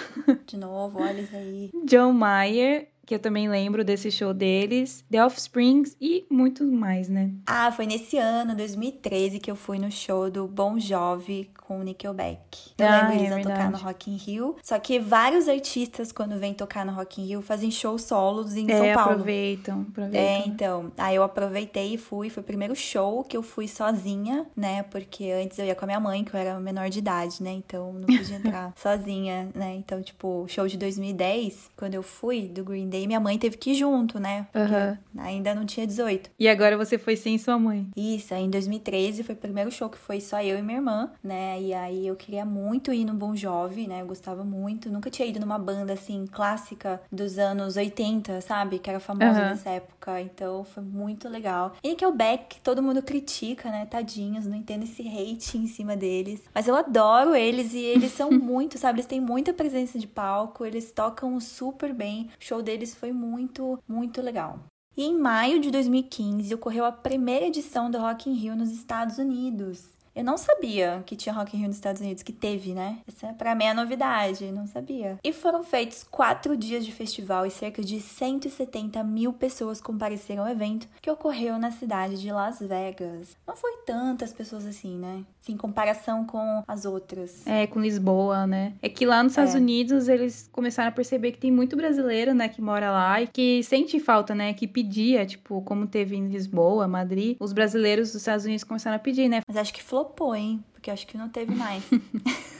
[0.46, 1.70] De novo, olha isso aí.
[1.86, 7.30] John Mayer, que eu também lembro desse show deles, The Offsprings e muito mais, né?
[7.46, 11.82] Ah, foi nesse ano, 2013, que eu fui no show do Bon Jovi com o
[11.82, 12.72] Nickelback.
[12.78, 14.56] Eu Ah, lembro eles é iam tocar no Rock in Rio.
[14.62, 18.66] Só que vários artistas, quando vêm tocar no Rock in Rio, fazem shows solos em
[18.68, 19.12] São é, Paulo.
[19.12, 20.20] aproveitam, aproveitam.
[20.20, 20.92] É, então.
[20.98, 22.30] Aí eu aproveitei e fui.
[22.30, 24.82] Foi o primeiro show que eu fui sozinha, né?
[24.84, 27.50] Porque antes eu ia com a minha mãe, que eu era menor de idade, né?
[27.52, 29.74] Então não podia entrar sozinha, né?
[29.76, 33.70] Então, tipo, show de 2010, quando eu fui do Green Day, minha mãe teve que
[33.70, 34.46] ir junto, né?
[34.54, 34.98] Aham.
[35.18, 36.30] ainda não tinha 18.
[36.38, 37.86] E agora você foi sem sua mãe.
[37.96, 41.10] Isso, aí em 2013 foi o primeiro show que foi só eu e minha irmã,
[41.22, 41.60] né?
[41.60, 44.02] E aí eu queria muito ir no Bon Jovi, né?
[44.02, 44.90] Eu gostava muito.
[44.90, 48.78] Nunca tinha ido numa banda assim clássica dos anos 80, sabe?
[48.78, 49.48] Que era famosa Aham.
[49.50, 50.20] nessa época.
[50.20, 51.74] Então foi muito legal.
[51.82, 53.86] E Nickelback, todo mundo critica, né?
[53.86, 56.42] Tadinhos, não entendo esse hate em cima deles.
[56.54, 58.96] Mas eu adoro eles e eles são muito, sabe?
[58.98, 62.28] Eles têm muita presença de palco, eles tocam super bem.
[62.40, 64.58] O show deles foi muito, muito legal.
[64.96, 69.18] E em maio de 2015 ocorreu a primeira edição do Rock in Rio nos Estados
[69.18, 69.88] Unidos.
[70.14, 72.98] Eu não sabia que tinha Rock in Rio nos Estados Unidos, que teve, né?
[73.08, 75.18] Essa pra mim é novidade, não sabia.
[75.24, 80.50] E foram feitos quatro dias de festival e cerca de 170 mil pessoas compareceram ao
[80.50, 83.36] evento que ocorreu na cidade de Las Vegas.
[83.46, 85.24] Não foi tantas pessoas assim, né?
[85.48, 87.44] Em comparação com as outras.
[87.46, 88.74] É, com Lisboa, né?
[88.80, 89.58] É que lá nos Estados É.
[89.58, 93.62] Unidos eles começaram a perceber que tem muito brasileiro, né, que mora lá e que
[93.64, 98.44] sente falta, né, que pedia, tipo, como teve em Lisboa, Madrid, os brasileiros dos Estados
[98.44, 99.40] Unidos começaram a pedir, né?
[99.48, 100.62] Mas acho que flopou, hein?
[100.72, 101.82] Porque acho que não teve mais.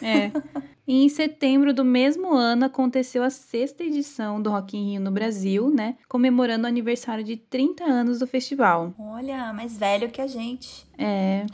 [0.04, 0.32] É.
[0.84, 5.12] E em setembro do mesmo ano aconteceu a sexta edição do Rock in Rio no
[5.12, 8.92] Brasil, né, comemorando o aniversário de 30 anos do festival.
[8.98, 10.84] Olha, mais velho que a gente.
[10.98, 11.46] É.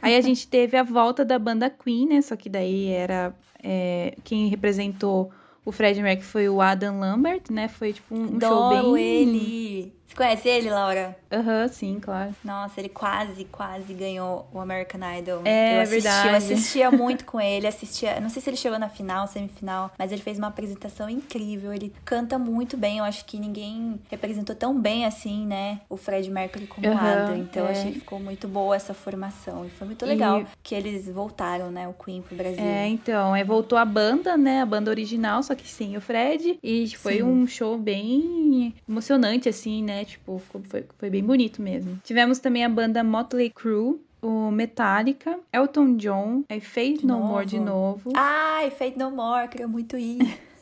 [0.00, 2.22] Aí a gente teve a volta da banda Queen, né?
[2.22, 5.32] Só que daí era é, quem representou
[5.64, 7.66] o Fred Mercury foi o Adam Lambert, né?
[7.66, 9.22] Foi tipo um, um show bem.
[9.22, 9.92] ele!
[10.06, 11.16] Você conhece ele, Laura?
[11.32, 12.34] Aham, sim, claro.
[12.44, 15.42] Nossa, ele quase, quase ganhou o American Idol.
[15.44, 16.28] É eu assisti, verdade.
[16.28, 18.20] Eu assistia muito com ele, assistia.
[18.20, 21.72] Não sei se ele chegou na final, semifinal, mas ele fez uma apresentação incrível.
[21.72, 22.98] Ele canta muito bem.
[22.98, 25.80] Eu acho que ninguém representou tão bem assim, né?
[25.88, 27.36] O Fred Mercury como Aham, Adam.
[27.36, 27.72] Então eu é.
[27.72, 29.66] achei que ficou muito boa essa formação.
[29.66, 31.88] E foi muito legal E- que eles voltaram, né?
[31.88, 32.64] O Queen pro Brasil.
[32.64, 34.62] É, então, aí voltou a banda, né?
[34.62, 36.58] A banda original, só que sem o Fred.
[36.62, 37.22] E foi Sim.
[37.24, 39.95] um show bem emocionante, assim, né?
[40.04, 41.98] Tipo, ficou- foi, foi bem bonito mesmo.
[42.04, 47.58] Tivemos também a banda Motley Crue, o Metallica, Elton John, aí Faith No More de
[47.60, 48.12] novo.
[48.14, 50.18] Ai, Fate No More, queria muito ir.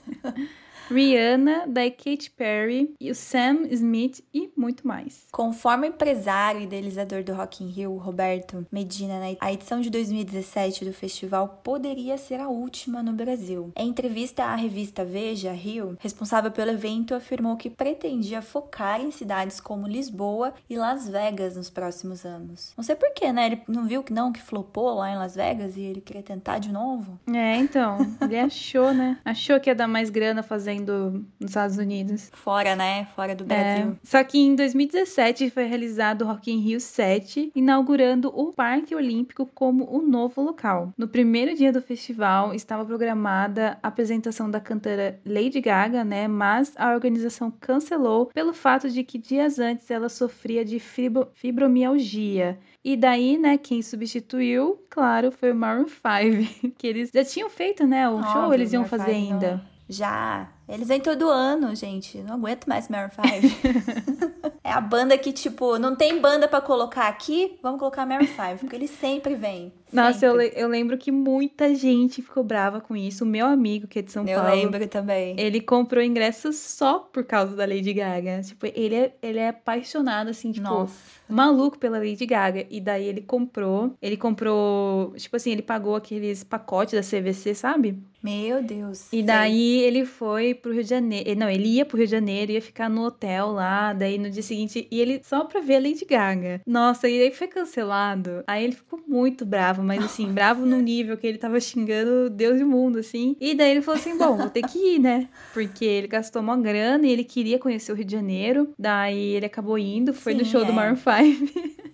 [0.91, 5.27] Rihanna, da Katy Perry, e o Sam Smith e muito mais.
[5.33, 10.85] Conforme o empresário e idealizador do Rock in Rio, Roberto Medina, a edição de 2017
[10.85, 13.73] do festival poderia ser a última no Brasil.
[13.77, 19.61] Em entrevista à revista Veja Rio, responsável pelo evento afirmou que pretendia focar em cidades
[19.61, 22.73] como Lisboa e Las Vegas nos próximos anos.
[22.77, 23.47] Não sei porquê, né?
[23.47, 26.59] Ele não viu que não que flopou lá em Las Vegas e ele queria tentar
[26.59, 27.19] de novo?
[27.33, 29.19] É, então, ele achou, né?
[29.25, 32.31] Achou que ia dar mais grana fazendo nos Estados Unidos.
[32.33, 33.07] Fora, né?
[33.15, 33.99] Fora do É, Brasil.
[34.03, 39.47] só que em 2017 foi realizado o Rock in Rio 7, inaugurando o Parque Olímpico
[39.55, 40.93] como o novo local.
[40.97, 46.27] No primeiro dia do festival estava programada a apresentação da cantora Lady Gaga, né?
[46.29, 52.59] Mas a organização cancelou pelo fato de que dias antes ela sofria de fibro- fibromialgia.
[52.85, 55.95] E daí, né, quem substituiu, claro, foi o Maroon 5,
[56.77, 59.63] que eles já tinham feito, né, o show, Óbvio, eles iam fazer 5 não- ainda.
[59.89, 60.49] Já.
[60.69, 62.19] Eles vêm todo ano, gente.
[62.19, 64.53] Não aguento mais Maroon 5.
[64.65, 68.59] é a banda que, tipo, não tem banda pra colocar aqui, vamos colocar Maroon 5,
[68.61, 69.73] porque eles sempre vêm.
[69.93, 73.23] Nossa, eu, eu lembro que muita gente ficou brava com isso.
[73.23, 75.37] O meu amigo, que é de São Eu Paulo, lembro também.
[75.39, 78.41] ele comprou ingressos só por causa da Lady Gaga.
[78.43, 80.95] Tipo, ele é, ele é apaixonado, assim, tipo, Nossa.
[81.29, 82.67] maluco pela Lady Gaga.
[82.69, 83.95] E daí ele comprou.
[84.03, 85.13] Ele comprou.
[85.17, 87.97] Tipo assim, ele pagou aqueles pacotes da CVC, sabe?
[88.21, 89.13] Meu Deus.
[89.13, 91.39] E daí ele foi pro Rio de Janeiro.
[91.39, 93.93] Não, ele ia pro Rio de Janeiro, ia ficar no hotel lá.
[93.93, 96.61] Daí no dia seguinte, e ele só pra ver a Lady Gaga.
[96.67, 98.43] Nossa, e aí foi cancelado.
[98.47, 102.61] Aí ele ficou muito bravo, mas assim, bravo num nível que ele tava xingando Deus
[102.61, 103.37] e o mundo, assim.
[103.41, 105.29] E daí ele falou assim: bom, vou ter que ir, né?
[105.53, 108.73] Porque ele gastou uma grana e ele queria conhecer o Rio de Janeiro.
[108.79, 110.75] Daí ele acabou indo, foi no Sim, show do é.
[110.75, 111.85] Maroon 5.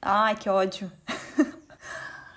[0.00, 0.90] Ai, que ódio.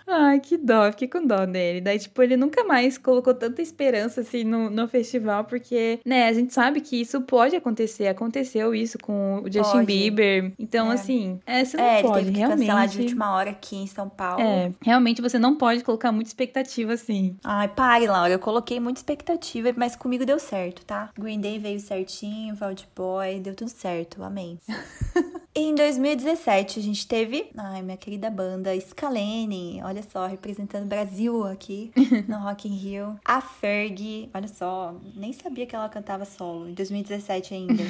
[0.07, 1.81] Ai, que dó, fiquei com dó dele.
[1.81, 6.33] Daí, tipo, ele nunca mais colocou tanta esperança, assim, no, no festival, porque, né, a
[6.33, 8.07] gente sabe que isso pode acontecer.
[8.07, 9.85] Aconteceu isso com o Justin Pode.
[9.87, 10.53] Bieber.
[10.59, 10.93] Então, É.
[10.95, 12.59] assim, é, você não é, ele pode, teve que realmente.
[12.67, 14.41] cancelar de última hora aqui em São Paulo.
[14.43, 17.35] É, realmente você não pode colocar muita expectativa, assim.
[17.43, 18.31] Ai, pare, Laura.
[18.31, 21.09] Eu coloquei muita expectativa, mas comigo deu certo, tá?
[21.17, 24.23] Green Day veio certinho, Vault Boy, deu tudo certo.
[24.23, 24.59] Amém.
[25.55, 31.45] em 2017, a gente teve, ai, minha querida banda Scalene, olha só, representando o Brasil
[31.45, 31.91] aqui
[32.27, 33.19] no Rock in Rio.
[33.23, 37.83] A Ferg, olha só, nem sabia que ela cantava solo, em 2017 ainda.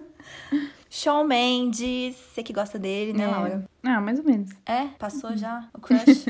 [0.88, 3.26] Shawn Mendes, você que gosta dele, né, É.
[3.28, 3.64] Laura?
[3.82, 4.50] Ah, mais ou menos.
[4.66, 6.26] É, passou já o crush.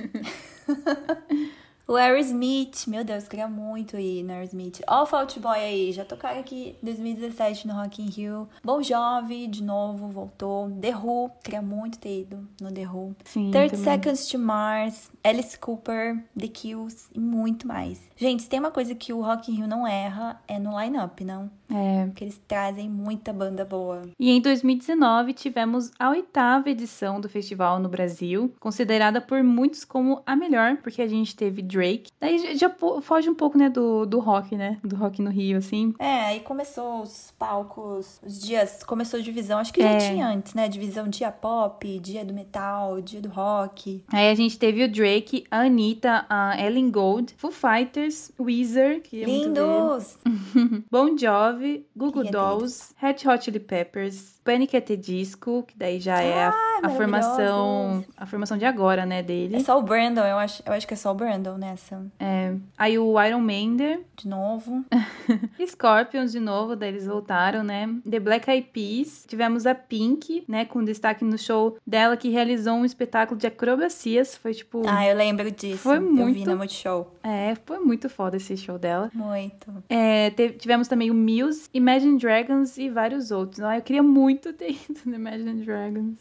[1.92, 4.80] O Aerosmith, meu Deus, queria muito ir no Aerosmith.
[4.88, 8.48] Ó o Fault Boy aí, já tocaram aqui em 2017 no Rock in Rio.
[8.64, 10.70] Bon Jovi, de novo, voltou.
[10.80, 13.14] The Who, queria muito ter ido no The Who.
[13.26, 13.50] Sim.
[13.50, 13.84] 30 também.
[13.84, 18.00] Seconds to Mars, Alice Cooper, The Kills e muito mais.
[18.16, 21.22] Gente, se tem uma coisa que o Rock in Rio não erra, é no line-up,
[21.22, 21.50] não?
[21.72, 22.06] É.
[22.06, 24.02] Porque eles trazem muita banda boa.
[24.18, 30.22] E em 2019 tivemos a oitava edição do festival no Brasil, considerada por muitos como
[30.26, 32.10] a melhor, porque a gente teve Drake.
[32.20, 34.78] Daí já- já foge um pouco, né, do, do rock, né?
[34.84, 35.94] Do rock no Rio, assim.
[35.98, 39.98] É, aí começou os palcos, os dias, começou a divisão, acho que já É.
[40.10, 40.68] tinha antes, né?
[40.68, 44.04] Divisão dia pop, dia do metal, dia do rock.
[44.12, 49.22] Aí a gente teve o Drake, a Anitta, a Ellen Gold, Foo Fighters, Weezer, que
[49.22, 50.18] é Lindos!
[50.90, 51.61] Bon Jovi,
[51.96, 54.76] Google Queria ter Dolls, Red Hot Chili Peppers, Panic!
[54.76, 56.52] at the Disco, que daí já é a,
[56.82, 59.60] a formação, a formação de agora, né, É dele.
[59.60, 62.04] só o Brandon, eu acho, eu acho que é só o Brandon nessa.
[62.18, 62.54] É.
[62.76, 64.84] Aí o Iron Maiden, De novo.
[65.66, 67.88] Scorpions de novo, daí eles voltaram, né?
[68.08, 69.24] The Black Eyed Peas.
[69.26, 70.64] Tivemos a Pink, né?
[70.64, 74.36] Com destaque no show dela, que realizou um espetáculo de acrobacias.
[74.36, 74.82] Foi tipo.
[74.86, 75.78] Ah, eu lembro disso.
[75.78, 77.14] Foi Eu vi muito- no Multishow.
[77.22, 79.10] É, foi muito foda esse show dela.
[79.14, 79.72] Muito.
[79.88, 83.60] É, tivemos também o Muse, Imagine Dragons e vários outros.
[83.60, 86.16] Ah, eu queria muito ter ido no Imagine Dragons.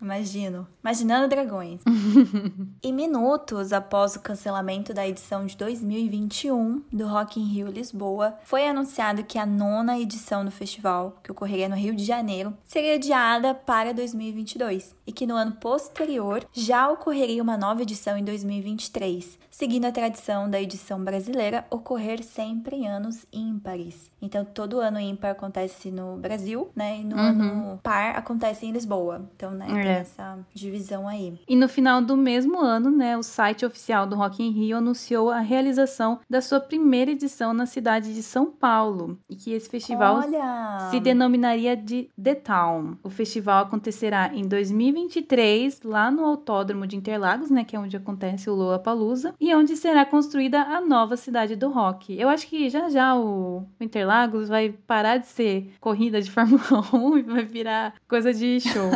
[0.00, 0.66] Imagino.
[0.82, 1.80] Imaginando dragões.
[2.82, 8.66] e minutos após o cancelamento da edição de 2021 do Rock in Rio Lisboa, foi
[8.66, 13.54] anunciado que a nona edição do festival, que ocorreria no Rio de Janeiro, seria adiada
[13.54, 19.84] para 2022 e que no ano posterior já ocorreria uma nova edição em 2023, seguindo
[19.84, 24.10] a tradição da edição brasileira ocorrer sempre em anos ímpares.
[24.20, 27.00] Então, todo ano ímpar acontece no Brasil, né?
[27.00, 27.22] E no uhum.
[27.22, 29.28] ano par acontece em Lisboa.
[29.36, 29.74] Então, né, é.
[29.74, 31.38] tem essa divisão aí.
[31.46, 35.30] E no final do mesmo ano, né, o site oficial do Rock in Rio anunciou
[35.30, 39.18] a realização da sua primeira edição na cidade de São Paulo.
[39.28, 40.88] E que esse festival Olha!
[40.90, 42.96] se denominaria de The Town.
[43.02, 48.48] O festival acontecerá em 2023, lá no Autódromo de Interlagos, né, que é onde acontece
[48.48, 52.16] o Lollapalooza, e onde será construída a nova cidade do rock.
[52.16, 56.62] Eu acho que já já o Interlagos vai parar de ser corrida de Fórmula
[56.94, 58.88] 1 e vai virar coisa de show.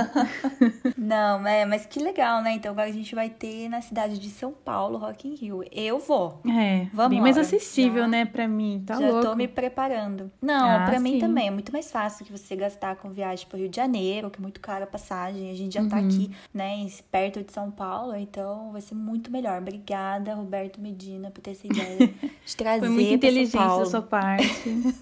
[0.97, 2.53] Não, é, mas que legal, né?
[2.53, 5.65] Então agora a gente vai ter na cidade de São Paulo, Rock in Rio.
[5.73, 6.41] Eu vou.
[6.49, 9.23] É, Vamos bem mais acessível, já, né, pra mim, tá já louco.
[9.25, 10.31] Já tô me preparando.
[10.41, 11.03] Não, ah, pra sim.
[11.03, 11.49] mim também.
[11.49, 14.43] É muito mais fácil que você gastar com viagem pro Rio de Janeiro, que é
[14.43, 15.51] muito caro a passagem.
[15.51, 16.03] A gente já tá uhum.
[16.03, 19.61] tá aqui, né, perto de São Paulo, então vai ser muito melhor.
[19.61, 22.13] Obrigada, Roberto Medina, por ter essa ideia
[22.45, 24.47] de trazer Foi muito inteligente da sua parte.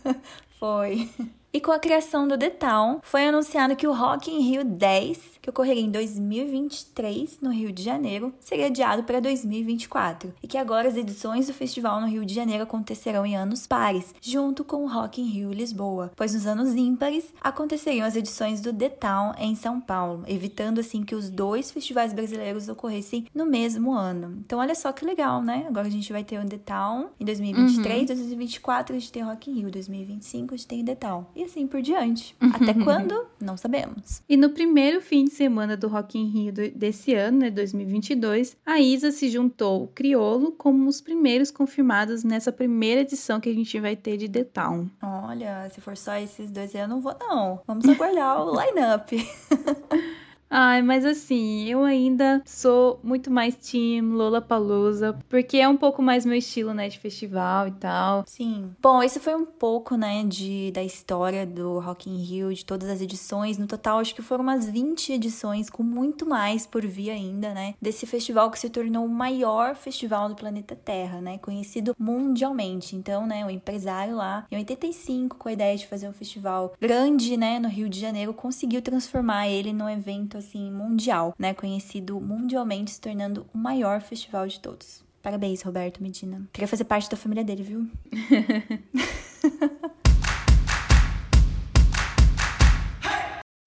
[0.59, 1.09] Foi.
[1.53, 5.34] E com a criação do The Town, foi anunciado que o Rock in Rio 10
[5.44, 10.88] que ocorreria em 2023 no Rio de Janeiro, seria adiado para 2024 e que agora
[10.88, 14.88] as edições do festival no Rio de Janeiro acontecerão em anos pares, junto com o
[14.88, 19.54] Rock in Rio Lisboa, pois nos anos ímpares aconteceriam as edições do The Town em
[19.54, 24.38] São Paulo, evitando assim que os dois festivais brasileiros ocorressem no mesmo ano.
[24.46, 25.66] Então olha só que legal, né?
[25.68, 28.07] Agora a gente vai ter o The Town em 2023, uhum.
[28.07, 31.26] 2024 a gente tem o Rock in Rio, 2025 a gente tem o The Town
[31.37, 32.35] e assim por diante.
[32.40, 33.26] Até quando?
[33.38, 34.22] Não sabemos.
[34.26, 38.81] E no primeiro fim de semana do Rock in Rio desse ano, né, 2022, a
[38.81, 43.79] Isa se juntou ao Criolo como os primeiros confirmados nessa primeira edição que a gente
[43.81, 44.88] vai ter de The Town.
[45.03, 47.61] Olha, se for só esses dois eu não vou não.
[47.66, 49.16] Vamos aguardar o line-up.
[50.50, 56.24] Ai, mas assim, eu ainda sou muito mais team Lollapalooza, porque é um pouco mais
[56.24, 58.24] meu estilo, né, de festival e tal.
[58.26, 58.70] Sim.
[58.80, 62.88] Bom, esse foi um pouco, né, de, da história do Rock in Rio, de todas
[62.88, 63.59] as edições.
[63.59, 67.74] No total, acho que foram umas 20 edições, com muito mais por vir ainda, né,
[67.80, 72.94] desse festival que se tornou o maior festival do planeta Terra, né, conhecido mundialmente.
[72.94, 77.37] Então, né, o empresário lá, em 85, com a ideia de fazer um festival grande,
[77.37, 82.92] né, no Rio de Janeiro, conseguiu transformar ele num evento assim mundial, né, conhecido mundialmente,
[82.92, 85.05] se tornando o maior festival de todos.
[85.23, 86.47] Parabéns, Roberto Medina.
[86.53, 87.88] Queria fazer parte da família dele, viu?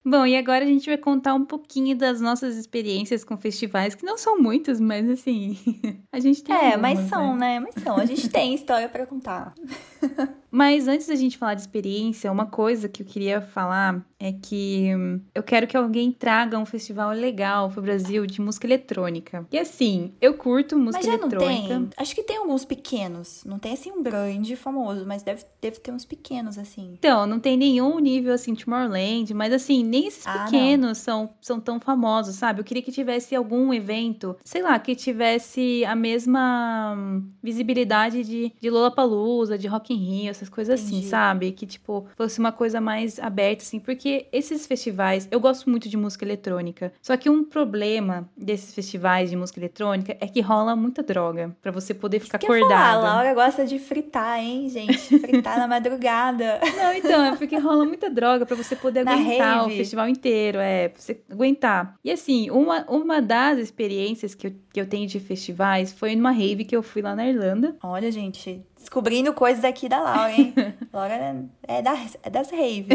[0.08, 4.06] Bom, e agora a gente vai contar um pouquinho das nossas experiências com festivais, que
[4.06, 5.58] não são muitas, mas assim,
[6.10, 6.56] a gente tem.
[6.56, 7.60] É, algumas, mas são, né?
[7.60, 7.66] né?
[7.66, 7.98] Mas são.
[7.98, 9.52] A gente tem história para contar.
[10.50, 14.88] Mas antes da gente falar de experiência, uma coisa que eu queria falar é que
[15.34, 19.46] eu quero que alguém traga um festival legal pro Brasil de música eletrônica.
[19.52, 21.78] E assim, eu curto música mas já eletrônica.
[21.78, 21.90] Não tem.
[21.96, 23.44] Acho que tem alguns pequenos.
[23.44, 26.94] Não tem assim um grande famoso, mas deve, deve ter uns pequenos assim.
[26.98, 31.60] Então, não tem nenhum nível assim Tomorrowland, mas assim, nem esses ah, pequenos são, são
[31.60, 32.60] tão famosos, sabe?
[32.60, 36.96] Eu queria que tivesse algum evento, sei lá, que tivesse a mesma
[37.42, 41.00] visibilidade de, de Lollapalooza, de Rock in Rio, essas coisas assim, Entendi.
[41.00, 41.52] assim, sabe?
[41.52, 45.96] Que, tipo, fosse uma coisa mais aberta, assim, porque esses festivais, eu gosto muito de
[45.96, 46.92] música eletrônica.
[47.02, 51.72] Só que um problema desses festivais de música eletrônica é que rola muita droga para
[51.72, 52.68] você poder ficar acordado.
[52.68, 55.18] Falar, a Laura gosta de fritar, hein, gente?
[55.18, 56.60] Fritar na madrugada.
[56.76, 59.74] Não, então, é porque rola muita droga para você poder na aguentar rave.
[59.74, 61.94] o festival inteiro, é, pra você aguentar.
[62.04, 66.30] E assim, uma, uma das experiências que eu, que eu tenho de festivais foi numa
[66.30, 67.76] rave que eu fui lá na Irlanda.
[67.82, 70.54] Olha, gente, descobrindo coisas aqui da Laura, hein?
[70.92, 72.86] Laura é, da, é das raves.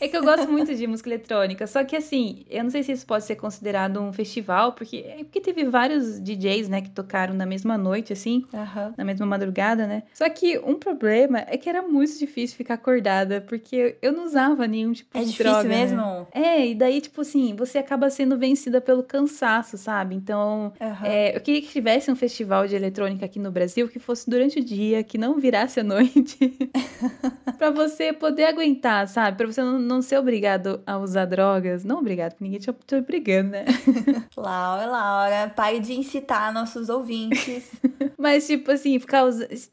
[0.00, 2.92] é que eu gosto muito de música eletrônica, só que assim, eu não sei se
[2.92, 7.34] isso pode ser considerado um festival, porque, é porque teve vários DJs, né, que tocaram
[7.34, 8.94] na mesma noite, assim, uhum.
[8.96, 10.02] na mesma madrugada, né?
[10.14, 14.66] Só que um problema é que era muito difícil ficar acordada, porque eu não usava
[14.66, 15.60] nenhum tipo é de droga.
[15.60, 16.26] É difícil mesmo?
[16.32, 20.14] É, e daí, tipo assim, você acaba sendo vencida pelo cansaço, sabe?
[20.14, 21.06] Então, uhum.
[21.06, 24.58] é, eu queria que tivesse um festival de eletrônica aqui no Brasil que fosse durante
[24.58, 26.38] o dia, que não virasse a noite.
[27.58, 29.36] para você poder aguentar, sabe?
[29.36, 31.84] Para você não, não, ser obrigado a usar drogas.
[31.84, 33.64] Não obrigado, porque ninguém te, te obrigando, né?
[34.36, 37.72] Laura, Laura, pare de incitar nossos ouvintes
[38.20, 39.24] Mas, tipo assim, ficar,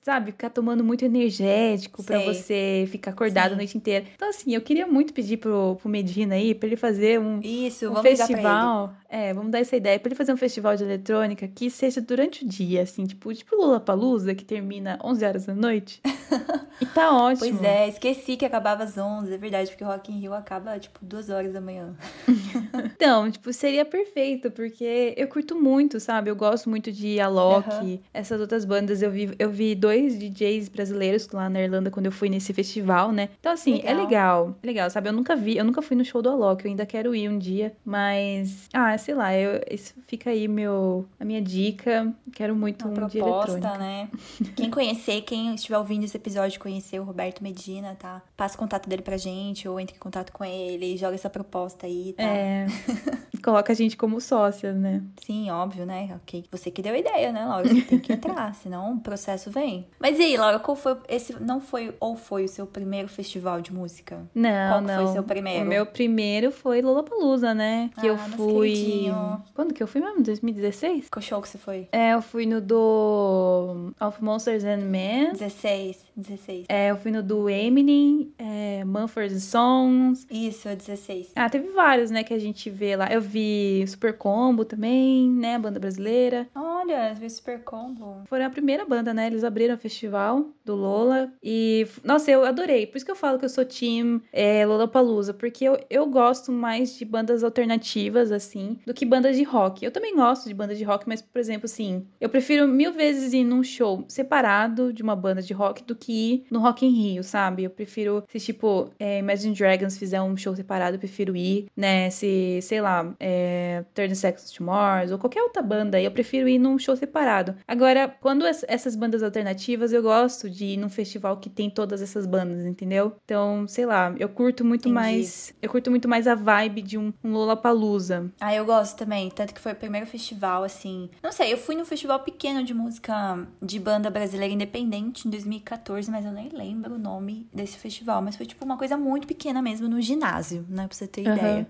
[0.02, 3.54] sabe, ficar tomando muito energético para você ficar acordado Sim.
[3.54, 4.06] a noite inteira.
[4.16, 7.92] Então, assim, eu queria muito pedir pro, pro Medina aí pra ele fazer um, Isso,
[7.92, 8.94] um festival.
[9.10, 10.00] É, vamos dar essa ideia.
[10.00, 13.54] Pra ele fazer um festival de eletrônica que seja durante o dia, assim, tipo, tipo
[13.56, 16.02] Lula Palusa, que termina 11 horas da noite.
[16.82, 17.58] e tá ótimo.
[17.58, 20.80] Pois é, esqueci que acabava às 11, é verdade, porque o Rock in Rio acaba,
[20.80, 21.96] tipo, 2 horas da manhã.
[22.96, 26.30] então, tipo, seria perfeito, porque eu curto muito, sabe?
[26.30, 28.00] Eu gosto muito de Alok, uhum.
[28.14, 29.02] essas outras bandas.
[29.02, 33.12] Eu vi, eu vi dois DJs brasileiros lá na Irlanda quando eu fui nesse festival,
[33.12, 33.30] né?
[33.40, 33.94] Então, assim, é legal.
[33.94, 34.56] é legal.
[34.64, 35.10] É legal, sabe?
[35.10, 37.38] Eu nunca vi, eu nunca fui no show do Alok, eu ainda quero ir um
[37.38, 38.68] dia, mas.
[38.74, 42.14] Ah, sei lá, eu, isso fica aí meu, a minha dica.
[42.34, 44.10] Quero muito Uma um proposta, dia né?
[44.56, 48.22] Quem conhecer, quem estiver ouvindo esse episódio, conhecer o Roberto Medina, tá?
[48.36, 51.86] Passa o contato dele pra gente, ou entre em contato com ele, joga essa proposta
[51.86, 52.24] aí, tá?
[52.24, 52.68] É.
[53.44, 55.04] Coloca a gente como sócia, né?
[55.26, 56.10] Sim, óbvio, né?
[56.16, 56.46] Ok.
[56.52, 57.68] Você que deu a ideia, né, Laura?
[57.68, 59.88] Você tem que entrar, senão o processo vem.
[60.00, 61.34] Mas e aí, Laura, qual foi esse.
[61.42, 64.20] Não foi ou foi o seu primeiro festival de música?
[64.34, 64.96] Não, qual não.
[64.96, 65.66] foi o seu primeiro?
[65.66, 67.90] O meu primeiro foi Lollapalooza, né?
[68.00, 69.06] Que ah, eu fui.
[69.54, 70.22] Quando que eu fui mesmo?
[70.24, 71.10] 2016?
[71.10, 71.88] Qual show que você foi?
[71.92, 73.92] É, eu fui no do.
[74.00, 75.34] Of Monsters and Men.
[75.34, 76.07] 16.
[76.18, 76.66] 16.
[76.68, 80.26] É, eu fui no do Eminem, é, Mumford Songs.
[80.32, 81.32] Isso, é 16.
[81.36, 83.08] Ah, teve vários, né, que a gente vê lá.
[83.12, 86.48] Eu vi Super Combo também, né, banda brasileira.
[86.56, 88.24] Olha, vi Super Combo.
[88.28, 92.88] Foi a primeira banda, né, eles abriram o festival do Lola e, nossa, eu adorei.
[92.88, 96.52] Por isso que eu falo que eu sou team é, Lollapalooza, porque eu, eu gosto
[96.52, 99.86] mais de bandas alternativas, assim, do que bandas de rock.
[99.86, 103.34] Eu também gosto de bandas de rock, mas, por exemplo, assim, eu prefiro mil vezes
[103.34, 106.86] ir num show separado de uma banda de rock do que que ir no Rock
[106.86, 107.66] in Rio, sabe?
[107.66, 112.10] Eu prefiro, se tipo, é, Imagine Dragons fizer um show separado, eu prefiro ir, né?
[112.10, 116.60] Se, sei lá, é, Turn Sex to Mars ou qualquer outra banda eu prefiro ir
[116.60, 117.56] num show separado.
[117.68, 122.26] Agora, quando essas bandas alternativas, eu gosto de ir num festival que tem todas essas
[122.26, 123.18] bandas, entendeu?
[123.26, 124.94] Então, sei lá, eu curto muito Entendi.
[124.94, 128.32] mais, eu curto muito mais a vibe de um, um Lollapalooza.
[128.40, 131.76] Ah, eu gosto também, tanto que foi o primeiro festival, assim, não sei, eu fui
[131.76, 136.50] num festival pequeno de música de banda brasileira independente em 2014, 2014, mas eu nem
[136.50, 138.22] lembro o nome desse festival.
[138.22, 140.88] Mas foi tipo uma coisa muito pequena mesmo no ginásio, né?
[140.88, 141.36] Pra você ter uhum.
[141.36, 141.68] ideia.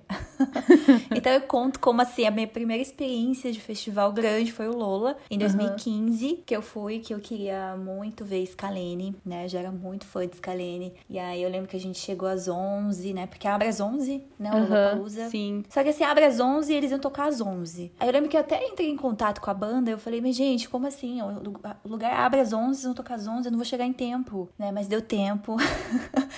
[1.15, 5.17] então eu conto como assim, a minha primeira experiência de festival grande foi o Lola,
[5.29, 6.37] em 2015, uhum.
[6.45, 9.45] que eu fui, que eu queria muito ver Scalene, né?
[9.45, 10.93] Eu já era muito fã de Scalene.
[11.09, 13.27] E aí eu lembro que a gente chegou às 11, né?
[13.27, 14.51] Porque abre às 11, né?
[14.51, 15.29] O uhum, Lollapalooza.
[15.29, 15.63] Sim.
[15.69, 17.91] Só que assim, abre às 11 e eles iam tocar às 11.
[17.99, 20.35] Aí eu lembro que eu até entrei em contato com a banda, eu falei, mas
[20.35, 21.21] gente, como assim?
[21.21, 23.93] O lugar abre às 11, eles vão tocar às 11, eu não vou chegar em
[23.93, 24.71] tempo tempo, né?
[24.71, 25.57] Mas deu tempo.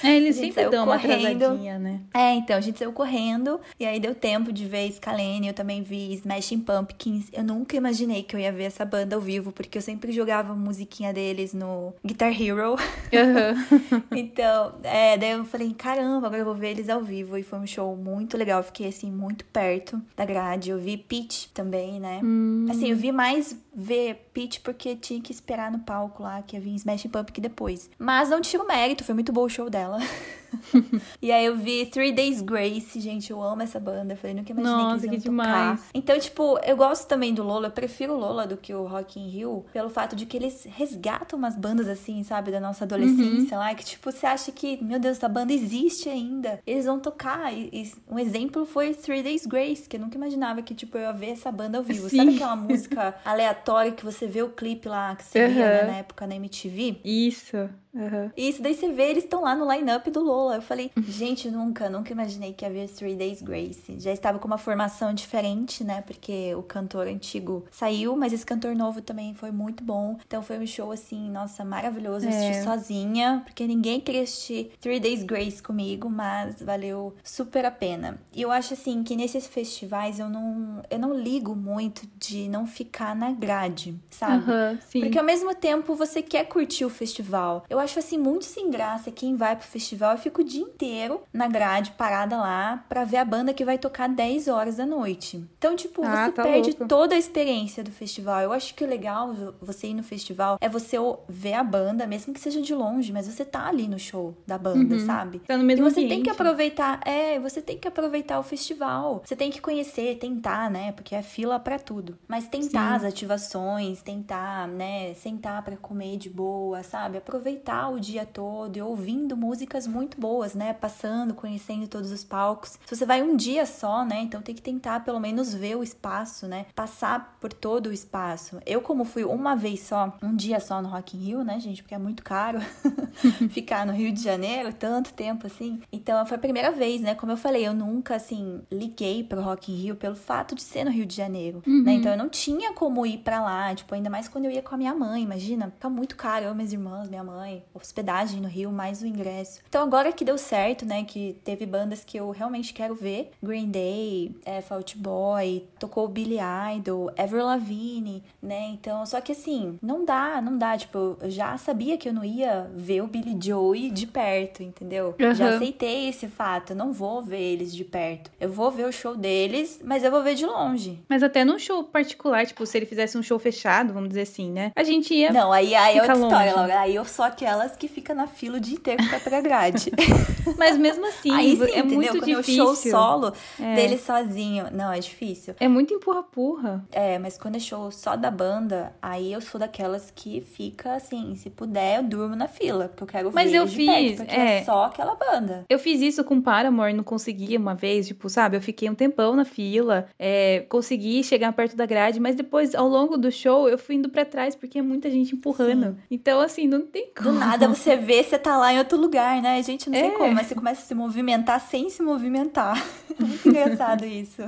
[0.01, 1.09] É, eles sempre dão correndo.
[1.09, 1.99] uma atrasadinha, né?
[2.13, 5.82] É, então, a gente saiu correndo e aí deu tempo de ver Scalene, eu também
[5.82, 7.27] vi Smashing Pumpkins.
[7.34, 10.53] Eu nunca imaginei que eu ia ver essa banda ao vivo, porque eu sempre jogava
[10.53, 12.75] a musiquinha deles no Guitar Hero.
[12.75, 14.01] Uhum.
[14.15, 17.38] então, é, daí eu falei, caramba, agora eu vou ver eles ao vivo.
[17.38, 20.69] E foi um show muito legal, eu fiquei assim, muito perto da grade.
[20.69, 22.21] Eu vi Peach também, né?
[22.23, 22.67] Hum.
[22.69, 26.61] Assim, eu vi mais ver Peach porque tinha que esperar no palco lá, que ia
[26.61, 27.89] vir Smashing Pumpkins depois depois.
[27.97, 29.99] Mas não tiro mérito, foi muito bom o show dela.
[31.21, 34.13] e aí eu vi Three Days Grace, gente, eu amo essa banda.
[34.13, 35.29] Eu falei, nunca imaginei Nossa, que que tocar.
[35.29, 35.89] Demais.
[35.93, 39.19] Então, tipo, eu gosto também do Lola, eu prefiro o Lola do que o Rock
[39.19, 43.57] in Rio, pelo fato de que eles resgatam umas bandas assim, sabe, da nossa adolescência
[43.57, 43.63] uhum.
[43.63, 46.59] lá, que tipo, você acha que, meu Deus, essa banda existe ainda.
[46.65, 47.53] Eles vão tocar.
[47.53, 51.01] E, e, um exemplo foi Three Days Grace, que eu nunca imaginava que, tipo, eu
[51.03, 52.09] ia ver essa banda ao vivo.
[52.09, 52.17] Sim.
[52.17, 55.53] Sabe aquela música aleatória que você vê o clipe lá, que você uhum.
[55.53, 56.97] via né, na época na MTV?
[57.03, 57.69] Isso.
[57.93, 58.31] Uhum.
[58.37, 60.55] E isso daí você vê, eles estão lá no line-up do Lola.
[60.55, 63.99] Eu falei, gente, nunca, nunca imaginei que havia Three Days Grace.
[63.99, 66.01] Já estava com uma formação diferente, né?
[66.01, 70.17] Porque o cantor antigo saiu, mas esse cantor novo também foi muito bom.
[70.25, 72.25] Então foi um show, assim, nossa, maravilhoso.
[72.25, 72.29] É.
[72.29, 78.19] Assisti sozinha, porque ninguém queria assistir Three Days Grace comigo, mas valeu super a pena.
[78.33, 82.67] E eu acho, assim, que nesses festivais eu não, eu não ligo muito de não
[82.67, 84.49] ficar na grade, sabe?
[84.49, 87.63] Uhum, porque ao mesmo tempo você quer curtir o festival.
[87.69, 91.21] Eu acho, assim, muito sem graça quem vai pro festival e fica o dia inteiro
[91.34, 95.43] na grade, parada lá, pra ver a banda que vai tocar 10 horas da noite.
[95.57, 96.88] Então, tipo, ah, você tá perde louco.
[96.88, 98.41] toda a experiência do festival.
[98.41, 102.34] Eu acho que o legal você ir no festival é você ver a banda, mesmo
[102.34, 105.05] que seja de longe, mas você tá ali no show da banda, uhum.
[105.05, 105.39] sabe?
[105.39, 106.15] Tá no mesmo e você ambiente.
[106.15, 109.21] tem que aproveitar, é, você tem que aproveitar o festival.
[109.25, 110.91] Você tem que conhecer, tentar, né?
[110.91, 112.17] Porque é fila para tudo.
[112.27, 112.95] Mas tentar Sim.
[112.95, 117.17] as ativações, tentar, né, sentar para comer de boa, sabe?
[117.17, 120.74] Aproveitar o dia todo e ouvindo músicas muito boas, né?
[120.74, 122.80] Passando, conhecendo todos os palcos.
[122.86, 124.22] Se você vai um dia só, né?
[124.22, 126.65] Então tem que tentar pelo menos ver o espaço, né?
[126.76, 128.59] Passar por todo o espaço.
[128.65, 131.82] Eu, como fui uma vez só, um dia só no Rock in Rio, né, gente?
[131.82, 132.59] Porque é muito caro
[133.51, 135.82] ficar no Rio de Janeiro tanto tempo assim.
[135.91, 137.15] Então foi a primeira vez, né?
[137.15, 140.84] Como eu falei, eu nunca, assim, liguei pro Rock in Rio pelo fato de ser
[140.84, 141.74] no Rio de Janeiro, né?
[141.74, 141.84] uhum.
[141.84, 141.93] né?
[141.93, 144.76] Então eu não tinha como ir para lá, tipo, ainda mais quando eu ia com
[144.76, 145.72] a minha mãe, imagina.
[145.72, 149.62] Fica muito caro, eu, minhas irmãs, minha mãe, hospedagem no Rio, mais o ingresso.
[149.68, 151.03] Então agora que deu certo, né?
[151.03, 153.32] Que teve bandas que eu realmente quero ver.
[153.41, 156.38] Green Day, é, Fault Boy, tocou Billy
[156.76, 158.68] Idol, Ever Lavigne, né?
[158.70, 160.78] Então, só que assim, não dá, não dá.
[160.78, 165.16] Tipo, eu já sabia que eu não ia ver o Billy Joey de perto, entendeu?
[165.20, 165.34] Uhum.
[165.34, 166.72] Já aceitei esse fato.
[166.72, 168.32] Eu não vou ver eles de perto.
[168.39, 170.99] Eu vou ver o show deles, mas eu vou ver de longe.
[171.07, 174.51] Mas até num show particular, tipo, se ele fizesse um show fechado, vamos dizer assim,
[174.51, 174.72] né?
[174.76, 175.32] A gente ia.
[175.32, 176.28] Não, aí, aí é outra longe.
[176.28, 176.80] história, Laura.
[176.80, 179.91] Aí eu sou aquelas que fica na fila o dia inteiro pra pegar grade.
[180.57, 181.95] mas mesmo assim, aí, sim, é entendeu?
[181.95, 182.65] muito Quando difícil.
[182.65, 183.75] Quando show solo é.
[183.75, 184.67] dele sozinho.
[184.71, 185.55] Não, é difícil.
[185.59, 186.85] É muito empurra-purra.
[186.91, 191.35] É, mas quando é show só da banda, aí eu sou daquelas que fica assim,
[191.35, 194.35] se puder, eu durmo na fila, porque eu quero mas ver eu fiz, perto, porque
[194.35, 194.59] é.
[194.59, 194.63] é.
[194.63, 195.65] só aquela banda.
[195.67, 198.57] Eu fiz isso com Paramore, não consegui uma vez, tipo, sabe?
[198.57, 202.87] Eu fiquei um tempão na fila, é, consegui chegar perto da grade, mas depois, ao
[202.87, 205.87] longo do show, eu fui indo pra trás, porque é muita gente empurrando.
[205.87, 205.97] Sim.
[206.11, 207.38] Então, assim, não tem como.
[207.39, 209.61] Nada você vê, você tá lá em outro lugar, né?
[209.63, 210.11] Gente, não sei é.
[210.11, 212.83] como, mas você começa a se movimentar sem se movimentar.
[213.19, 214.43] muito engraçado isso.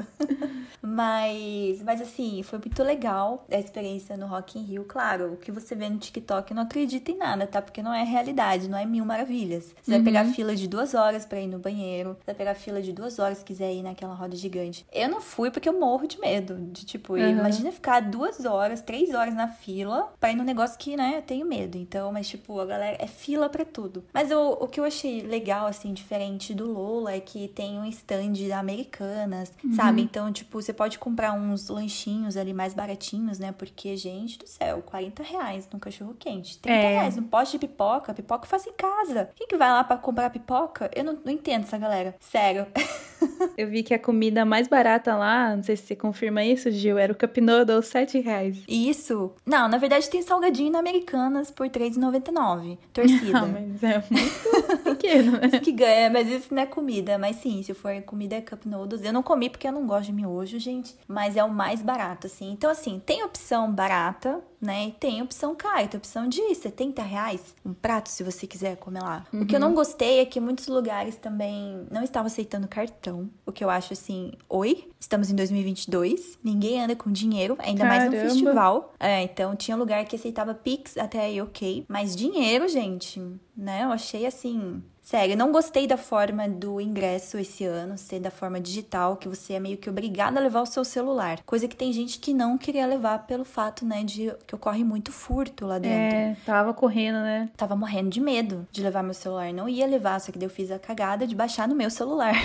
[0.81, 4.85] mas, mas assim, foi muito legal a experiência no Rock in Rio.
[4.85, 7.61] Claro, o que você vê no TikTok não acredita em nada, tá?
[7.61, 9.75] Porque não é realidade, não é mil maravilhas.
[9.81, 9.97] Você uhum.
[9.97, 12.93] vai pegar fila de duas horas para ir no banheiro, você vai pegar fila de
[12.93, 14.85] duas horas se quiser ir naquela roda gigante.
[14.91, 16.57] Eu não fui porque eu morro de medo.
[16.71, 17.29] De tipo, uhum.
[17.29, 21.21] imagina ficar duas horas, três horas na fila pra ir num negócio que, né, eu
[21.21, 21.77] tenho medo.
[21.77, 24.03] Então, mas tipo, a galera é fila para tudo.
[24.13, 27.85] Mas eu, o que eu achei legal, assim, diferente do Lola é que tem um
[27.85, 29.73] stand da Americanas, uhum.
[29.73, 30.01] sabe?
[30.01, 33.51] Então, tipo, você pode comprar uns lanchinhos ali mais baratinhos, né?
[33.51, 36.89] Porque, gente do céu, 40 reais num cachorro quente, 30 é.
[36.93, 39.29] reais um pote de pipoca, pipoca faz em casa.
[39.35, 40.89] Quem que vai lá para comprar pipoca?
[40.95, 42.15] Eu não, não entendo essa galera.
[42.19, 42.67] Sério.
[43.57, 46.97] Eu vi que a comida mais barata lá, não sei se você confirma isso, Gil,
[46.97, 48.57] era o Cup Noodle, 7 reais.
[48.67, 49.31] Isso.
[49.45, 52.77] Não, na verdade tem salgadinho na Americanas por R$3,99.
[52.93, 53.41] Torcida.
[53.41, 55.47] Não, mas é muito pequeno, né?
[55.47, 57.17] Isso que ganha, mas isso não é comida.
[57.17, 59.03] Mas sim, se for comida é Cup Noodles.
[59.03, 60.95] Eu não comi porque eu não gosto de miojo, gente.
[61.07, 62.51] Mas é o mais barato, assim.
[62.51, 64.87] Então, assim, tem opção barata, né?
[64.87, 69.01] E tem opção cara, tem opção de 70 reais um prato se você quiser comer
[69.01, 69.25] lá.
[69.33, 69.41] Uhum.
[69.41, 69.75] O que eu não uhum.
[69.75, 73.29] gostei é que muitos lugares também não estavam aceitando cartão.
[73.45, 78.11] O que eu acho assim, oi, estamos em 2022, ninguém anda com dinheiro, ainda Caramba.
[78.11, 78.93] mais no festival.
[78.99, 83.21] É, então tinha lugar que aceitava Pix até aí ok, mas dinheiro, gente,
[83.57, 83.83] né?
[83.83, 88.59] Eu achei assim Sério, não gostei da forma do ingresso esse ano ser da forma
[88.61, 91.41] digital, que você é meio que obrigado a levar o seu celular.
[91.43, 95.11] Coisa que tem gente que não queria levar pelo fato, né, de que ocorre muito
[95.11, 96.17] furto lá dentro.
[96.17, 97.49] É, tava correndo, né?
[97.57, 99.51] Tava morrendo de medo de levar meu celular.
[99.51, 102.35] Não ia levar, só que daí eu fiz a cagada de baixar no meu celular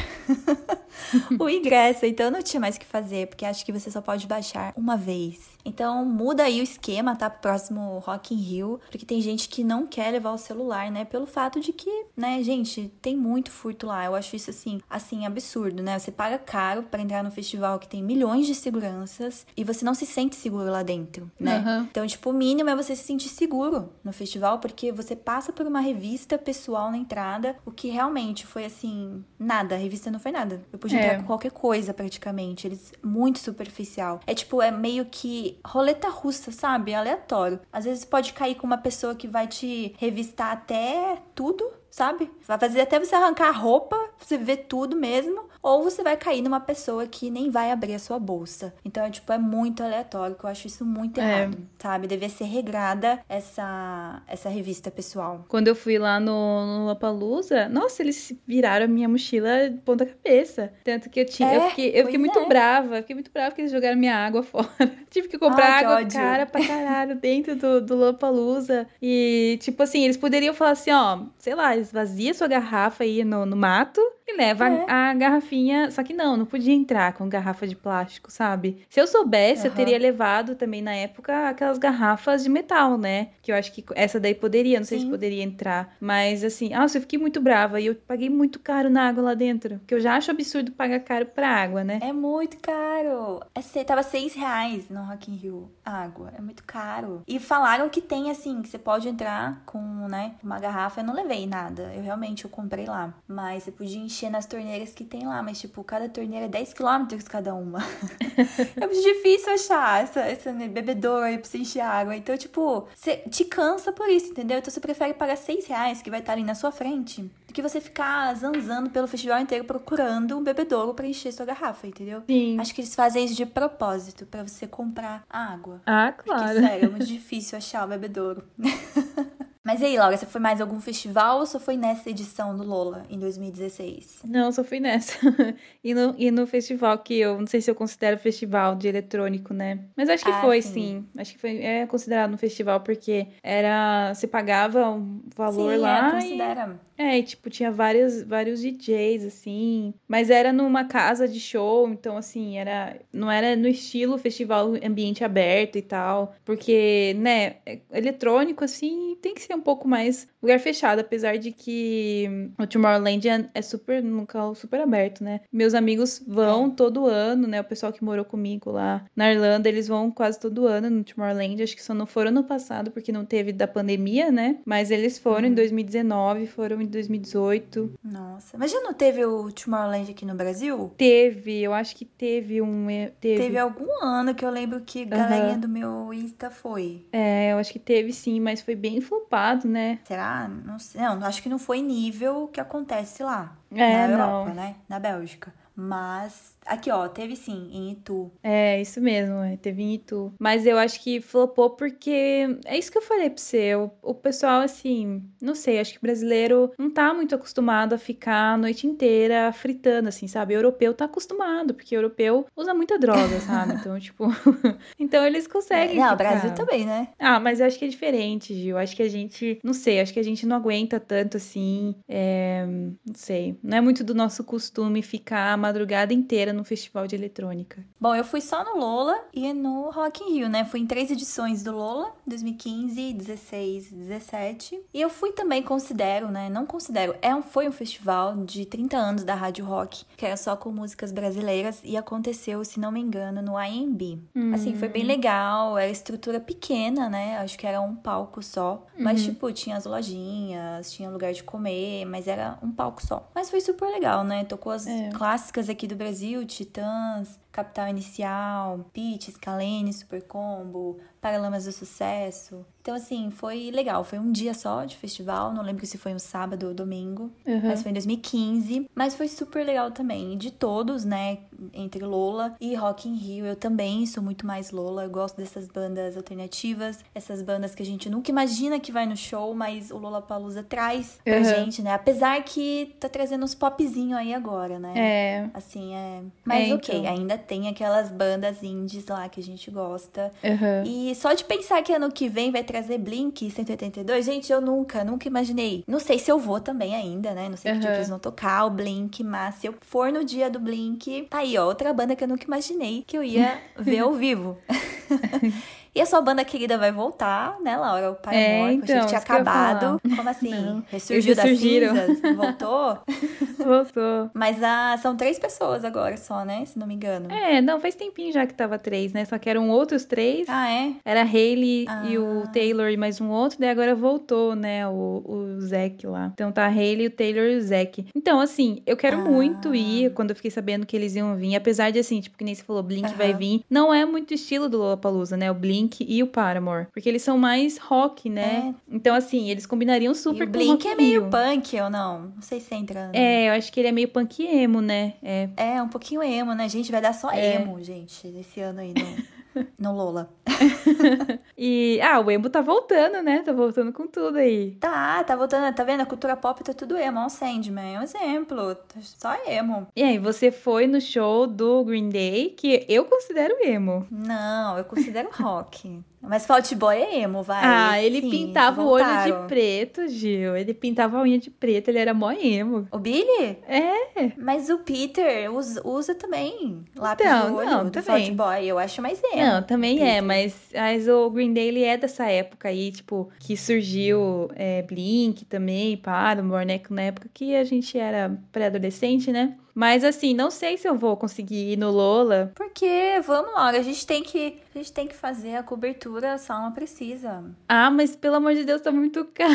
[1.39, 2.07] o ingresso.
[2.07, 4.97] Então não tinha mais o que fazer, porque acho que você só pode baixar uma
[4.97, 5.56] vez.
[5.67, 7.29] Então muda aí o esquema, tá?
[7.31, 11.05] Pro próximo Rock in Rio, porque tem gente que não quer levar o celular, né?
[11.05, 14.05] Pelo fato de que, né, gente, gente, tem muito furto lá.
[14.05, 15.99] Eu acho isso assim, assim absurdo, né?
[15.99, 19.95] Você paga caro para entrar no festival que tem milhões de seguranças e você não
[19.95, 21.59] se sente seguro lá dentro, né?
[21.59, 21.83] Uhum.
[21.91, 25.67] Então, tipo, o mínimo é você se sentir seguro no festival porque você passa por
[25.67, 30.33] uma revista pessoal na entrada, o que realmente foi assim, nada, a revista não foi
[30.33, 30.63] nada.
[30.73, 31.05] Eu podia é.
[31.05, 34.21] entrar com qualquer coisa praticamente, eles muito superficial.
[34.27, 36.95] É tipo, é meio que roleta russa, sabe?
[36.95, 37.61] Aleatório.
[37.73, 42.31] Às vezes pode cair com uma pessoa que vai te revistar até tudo sabe?
[42.47, 46.43] Vai fazer até você arrancar a roupa, você ver tudo mesmo, ou você vai cair
[46.43, 48.75] numa pessoa que nem vai abrir a sua bolsa.
[48.85, 51.43] Então, é, tipo, é muito aleatório, que eu acho isso muito é.
[51.43, 52.07] errado, sabe?
[52.07, 55.45] Devia ser regrada essa, essa revista pessoal.
[55.49, 60.07] Quando eu fui lá no, no Lollapalooza, nossa, eles viraram a minha mochila de ponta
[60.07, 60.73] cabeça.
[60.85, 62.47] Tanto que eu tinha, é, eu fiquei, eu fiquei muito é.
[62.47, 64.69] brava, fiquei muito brava que eles jogaram minha água fora.
[65.11, 68.87] Tive que comprar Ai, água que cara pra caralho dentro do, do Lollapalooza.
[69.01, 73.47] E, tipo assim, eles poderiam falar assim, ó, sei lá, esvazia sua garrafa aí no,
[73.47, 74.85] no mato e leva é.
[74.89, 75.56] a, a, garrafinha.
[75.91, 78.85] Só que não, não podia entrar com garrafa de plástico, sabe?
[78.89, 79.67] Se eu soubesse, uhum.
[79.69, 83.29] eu teria levado também na época aquelas garrafas de metal, né?
[83.43, 84.97] Que eu acho que essa daí poderia, não Sim.
[84.97, 85.95] sei se poderia entrar.
[86.01, 89.35] Mas assim, nossa, eu fiquei muito brava e eu paguei muito caro na água lá
[89.35, 89.81] dentro.
[89.87, 91.99] Que eu já acho absurdo pagar caro pra água, né?
[92.03, 93.41] É muito caro.
[93.55, 96.33] É, tava seis reais no Rock in Rio água.
[96.37, 97.23] É muito caro.
[97.27, 99.79] E falaram que tem assim, que você pode entrar com,
[100.09, 101.01] né, uma garrafa.
[101.01, 101.93] Eu não levei nada nada.
[101.95, 103.15] Eu realmente eu comprei lá.
[103.27, 105.36] Mas você podia encher nas torneiras que tem lá.
[105.43, 107.79] Mas, tipo, cada torneira é 10 quilômetros cada uma.
[108.77, 112.17] é muito difícil achar essa, essa bebedouro aí pra você encher água.
[112.17, 114.59] Então, tipo, você te cansa por isso, entendeu?
[114.59, 117.63] Então você prefere pagar 6 reais, que vai estar ali na sua frente, do que
[117.63, 122.23] você ficar zanzando pelo festival inteiro procurando um bebedouro para encher sua garrafa, entendeu?
[122.27, 122.59] Sim.
[122.61, 125.81] Acho que eles fazem isso de propósito, para você comprar água.
[125.87, 126.45] Ah, claro.
[126.45, 128.45] Porque, sério, é muito difícil achar o bebedouro.
[129.67, 132.63] Mas e aí, Laura, você foi mais algum festival ou só foi nessa edição do
[132.63, 134.21] Lola, em 2016?
[134.25, 135.19] Não, só fui nessa.
[135.83, 139.53] e, no, e no festival, que eu não sei se eu considero festival de eletrônico,
[139.53, 139.81] né?
[139.97, 140.71] Mas acho que Ah, foi, sim.
[140.73, 141.07] sim.
[141.19, 144.15] Acho que foi é considerado um festival, porque era.
[144.15, 145.99] Você pagava um valor Sim, lá.
[145.99, 146.81] é, e, considera.
[146.99, 149.93] é, e, tipo, tinha vários, vários DJs, assim.
[150.07, 153.01] Mas era numa casa de show, então, assim, era.
[153.13, 156.35] Não era no estilo festival ambiente aberto e tal.
[156.45, 161.51] Porque, né, é- eletrônico, assim, tem que ser um pouco mais lugar fechado, apesar de
[161.53, 162.29] que
[162.59, 165.41] o Tomorrowland é, é super um local super aberto, né?
[165.53, 166.71] Meus amigos vão É.
[166.71, 167.61] todo ano, né?
[167.61, 171.63] O pessoal que morou comigo lá na Irlanda, eles vão quase todo ano no Tomorrowland.
[171.63, 174.59] Acho que só não foram no passado porque não teve da pandemia, né?
[174.65, 177.93] Mas eles foram em 2019, foram em 2018.
[178.05, 178.57] Nossa.
[178.59, 180.93] Mas já não teve o Tomorrowland aqui no Brasil?
[180.97, 182.89] Teve, eu acho que teve um.
[182.91, 183.43] é, Teve.
[183.43, 187.07] Teve algum ano que eu lembro que a galerinha do meu Insta foi.
[187.13, 189.99] É, eu acho que teve sim, mas foi bem flopado, né?
[190.05, 190.49] Será?
[190.49, 191.01] Não sei.
[191.01, 193.57] Não, acho que não foi nível que acontece lá.
[193.71, 194.55] É, na Europa, não.
[194.55, 194.77] né?
[194.89, 195.53] Na Bélgica.
[195.75, 198.31] Mas, aqui ó, teve sim, em Itu.
[198.43, 200.33] É, isso mesmo, é, teve em Itu.
[200.39, 203.75] Mas eu acho que flopou porque é isso que eu falei pra você.
[203.75, 208.55] O, o pessoal, assim, não sei, acho que brasileiro não tá muito acostumado a ficar
[208.55, 210.55] a noite inteira fritando, assim, sabe?
[210.55, 213.75] O europeu tá acostumado, porque o europeu usa muita droga, sabe?
[213.87, 214.25] Então, tipo.
[214.99, 215.97] então eles conseguem.
[215.97, 216.17] não, o.
[216.17, 217.09] Brasil também, né?
[217.19, 218.79] Ah, mas eu acho que é diferente, Gil.
[218.79, 221.95] Acho que a gente, não sei, acho que a gente não aguenta tanto assim.
[222.09, 223.59] é, não sei.
[223.63, 227.85] Não é muito do nosso costume ficar a madrugada inteira no festival de eletrônica.
[228.01, 230.65] Bom, eu fui só no Lola e no Rock in Rio, né?
[230.65, 234.81] Fui em três edições do Lola, 2015, 16, 17.
[234.95, 236.49] E eu fui também, considero, né?
[236.49, 240.37] Não considero, é um, foi um festival de 30 anos da Rádio Rock, que era
[240.37, 244.19] só com músicas brasileiras e aconteceu, se não me engano, no IMB.
[244.55, 247.39] Assim, foi bem legal, era estrutura pequena, né?
[247.39, 248.85] Acho que era um palco só.
[248.99, 253.29] Mas, tipo, tinha as lojinhas, tinha lugar de comer, mas era um palco só.
[253.35, 254.45] Mas foi super legal, né?
[254.45, 255.11] Tocou as É.
[255.11, 262.65] clássicas aqui do Brasil, Titãs, Capital Inicial, Pitch, Scalene, Super Combo, Paralamas do Sucesso.
[262.83, 264.05] Então, assim, foi legal.
[264.05, 267.63] Foi um dia só de festival, não lembro se foi um sábado ou domingo, Uhum.
[267.65, 268.89] mas foi em 2015.
[268.95, 270.35] Mas foi super legal também.
[270.35, 271.39] E de todos, né,
[271.73, 275.03] entre Lola e Rock in Rio, eu também sou muito mais Lola.
[275.03, 279.17] Eu gosto dessas bandas alternativas, essas bandas que a gente nunca imagina que vai no
[279.17, 281.45] show, mas o Lola Palusa traz pra Uhum.
[281.45, 281.93] gente, né?
[281.93, 284.93] Apesar que tá trazendo uns popzinho aí agora, né?
[284.97, 286.23] É, Assim, é.
[286.45, 287.11] Mas É, ok, então.
[287.11, 290.33] ainda tem aquelas bandas indies lá que a gente gosta.
[290.45, 290.83] aham.
[290.85, 295.05] E só de pensar que ano que vem vai trazer Blink 182, gente, eu nunca,
[295.05, 295.85] nunca imaginei.
[295.87, 297.49] Não sei se eu vou também ainda, né?
[297.49, 297.91] Não sei que Aham.
[297.93, 301.39] que eles vão tocar o Blink, mas se eu for no dia do Blink, tá
[301.39, 304.59] aí, ó, outra banda que eu nunca imaginei que eu ia ver ao vivo.
[305.97, 308.11] E a sua banda querida vai voltar, né, Laura?
[308.11, 309.99] O Paramore, É, que eu achei então, que tinha que acabado.
[310.15, 310.51] Como assim?
[310.55, 310.85] Não.
[310.91, 312.21] Ressurgiu das cinzas?
[312.37, 312.99] Voltou?
[313.59, 314.31] Voltou.
[314.35, 316.65] Mas ah, são três pessoas agora só, né?
[316.67, 317.31] Se não me engano.
[317.33, 319.25] É, não, faz tempinho já que tava três, né?
[319.25, 320.47] Só que eram outros três.
[320.49, 320.93] Ah, é?
[321.05, 322.49] Era a Hayley e o Ah.
[322.49, 326.31] Taylor e mais um outro, daí agora voltou, né, o, o Zac lá.
[326.35, 328.07] Então tá a Hayley, o Taylor e o Zac.
[328.15, 329.25] Então, assim, eu quero Ah.
[329.25, 332.45] muito ir quando eu fiquei sabendo que eles iam vir, apesar de, assim, tipo, que
[332.45, 333.63] nem você falou, Blink vai vir.
[333.71, 337.37] Não é muito estilo do Lollapalooza, né, o Blink e o Paramore, porque eles são
[337.39, 338.75] mais rock, né?
[338.91, 340.17] Então, assim, eles combinariam É.
[340.17, 342.33] E super o com Blink Rock é in meio punk ou não?
[342.35, 343.11] Não sei se entra.
[343.13, 345.15] É, eu acho que ele é meio punk emo, né?
[345.23, 345.49] É.
[345.57, 346.69] É, um pouquinho emo, né?
[346.69, 347.55] Gente, vai dar só É.
[347.57, 348.95] emo, gente, esse ano aí no,
[349.79, 350.31] no Lola.
[351.59, 353.43] E, ah, o emo tá voltando, né?
[353.43, 354.73] Tá voltando com tudo aí.
[354.73, 356.03] Tá, tá voltando, tá vendo?
[356.03, 357.21] A cultura pop tá tudo emo.
[357.21, 358.75] Ó, o Sandman é um exemplo.
[358.75, 359.87] Tá Só emo.
[359.97, 364.07] E aí, você foi no show do Green Day, que eu considero emo.
[364.11, 366.05] Não, eu considero rock.
[366.29, 367.61] Mas Fault Boy é emo, vai.
[367.63, 370.57] Ah, ele Sim, pintava o olho de preto, Gil.
[370.57, 372.87] Ele pintava a unha de preto, ele era mó emo.
[372.91, 373.59] O Billy?
[373.69, 374.33] É.
[374.37, 378.05] Mas o Peter usa, usa também lápis Então, no olho não, do também.
[378.05, 378.67] Fault Boy.
[378.67, 379.37] Eu acho mais emo.
[379.37, 383.57] Não, também é, mas, mas o Green Day ele é dessa época aí, tipo, que
[383.57, 386.81] surgiu é, Blink também, Paramore, né?
[386.91, 389.57] Na época que a gente era pré-adolescente, né?
[389.79, 392.51] Mas assim, não sei se eu vou conseguir ir no Lola.
[392.55, 396.39] Porque, vamos lá, a gente tem que, a gente tem que fazer a cobertura, a
[396.39, 397.45] Salma precisa.
[397.69, 399.53] Ah, mas pelo amor de Deus, tá muito caro.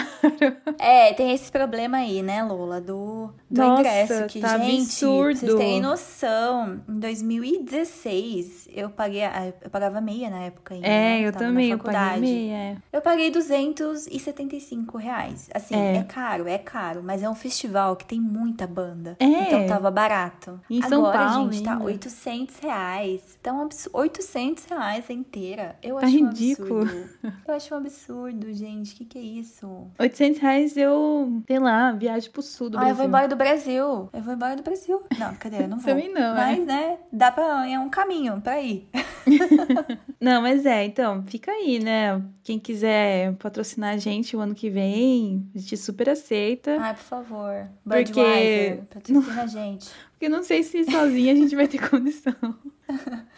[0.77, 4.27] É, tem esse problema aí, né, Lola, do, do Nossa, ingresso.
[4.27, 5.39] Que, tá gente, absurdo.
[5.39, 10.89] vocês têm noção, em 2016, eu paguei, a- eu pagava meia na época ainda, É,
[11.19, 11.27] né?
[11.27, 12.53] eu na também, eu paguei meia.
[12.55, 12.77] é.
[12.93, 15.49] Eu paguei 275 reais.
[15.53, 15.97] Assim, É.
[15.97, 16.03] é.
[16.03, 19.15] caro, é caro, mas é um festival que tem muita banda.
[19.19, 19.25] É.
[19.25, 20.10] Então tava barato.
[20.69, 21.85] Em São Agora, Paulo gente, tá ainda.
[21.85, 23.21] 800 reais.
[23.39, 25.75] Então, abs- 800 reais a inteira.
[25.81, 26.79] Eu Tá acho ridículo.
[26.79, 27.09] um absurdo.
[27.47, 28.93] Eu acho um absurdo, gente.
[28.93, 29.87] O que, que é isso?
[29.99, 32.95] 800 reais eu, sei lá, viagem pro sul do Ah, eu Brasil.
[32.97, 34.09] vou embora do Brasil.
[34.13, 35.01] Eu vou embora do Brasil.
[35.17, 35.63] Não, cadê?
[35.63, 35.85] Eu não vou.
[35.85, 36.35] Também não, é.
[36.35, 37.67] Mas, né, dá pra.
[37.67, 38.87] É um caminho pra ir.
[40.19, 42.21] Não, mas é, então, fica aí, né?
[42.43, 46.77] Quem quiser patrocinar a gente o ano que vem, a gente super aceita.
[46.79, 47.67] Ai, por favor.
[47.83, 49.89] Porque- Budweiser, patrocina a gente.
[50.11, 52.35] Porque não sei se sozinha a gente vai ter condição.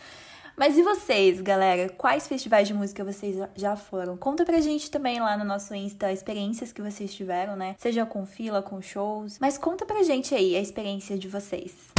[0.56, 1.90] Mas e vocês, galera?
[1.90, 4.16] Quais festivais de música vocês já foram?
[4.16, 7.76] Conta pra gente também lá no nosso Insta experiências que vocês tiveram, né?
[7.80, 9.40] Seja com fila, com shows.
[9.40, 11.93] Mas conta pra gente aí a experiência de vocês.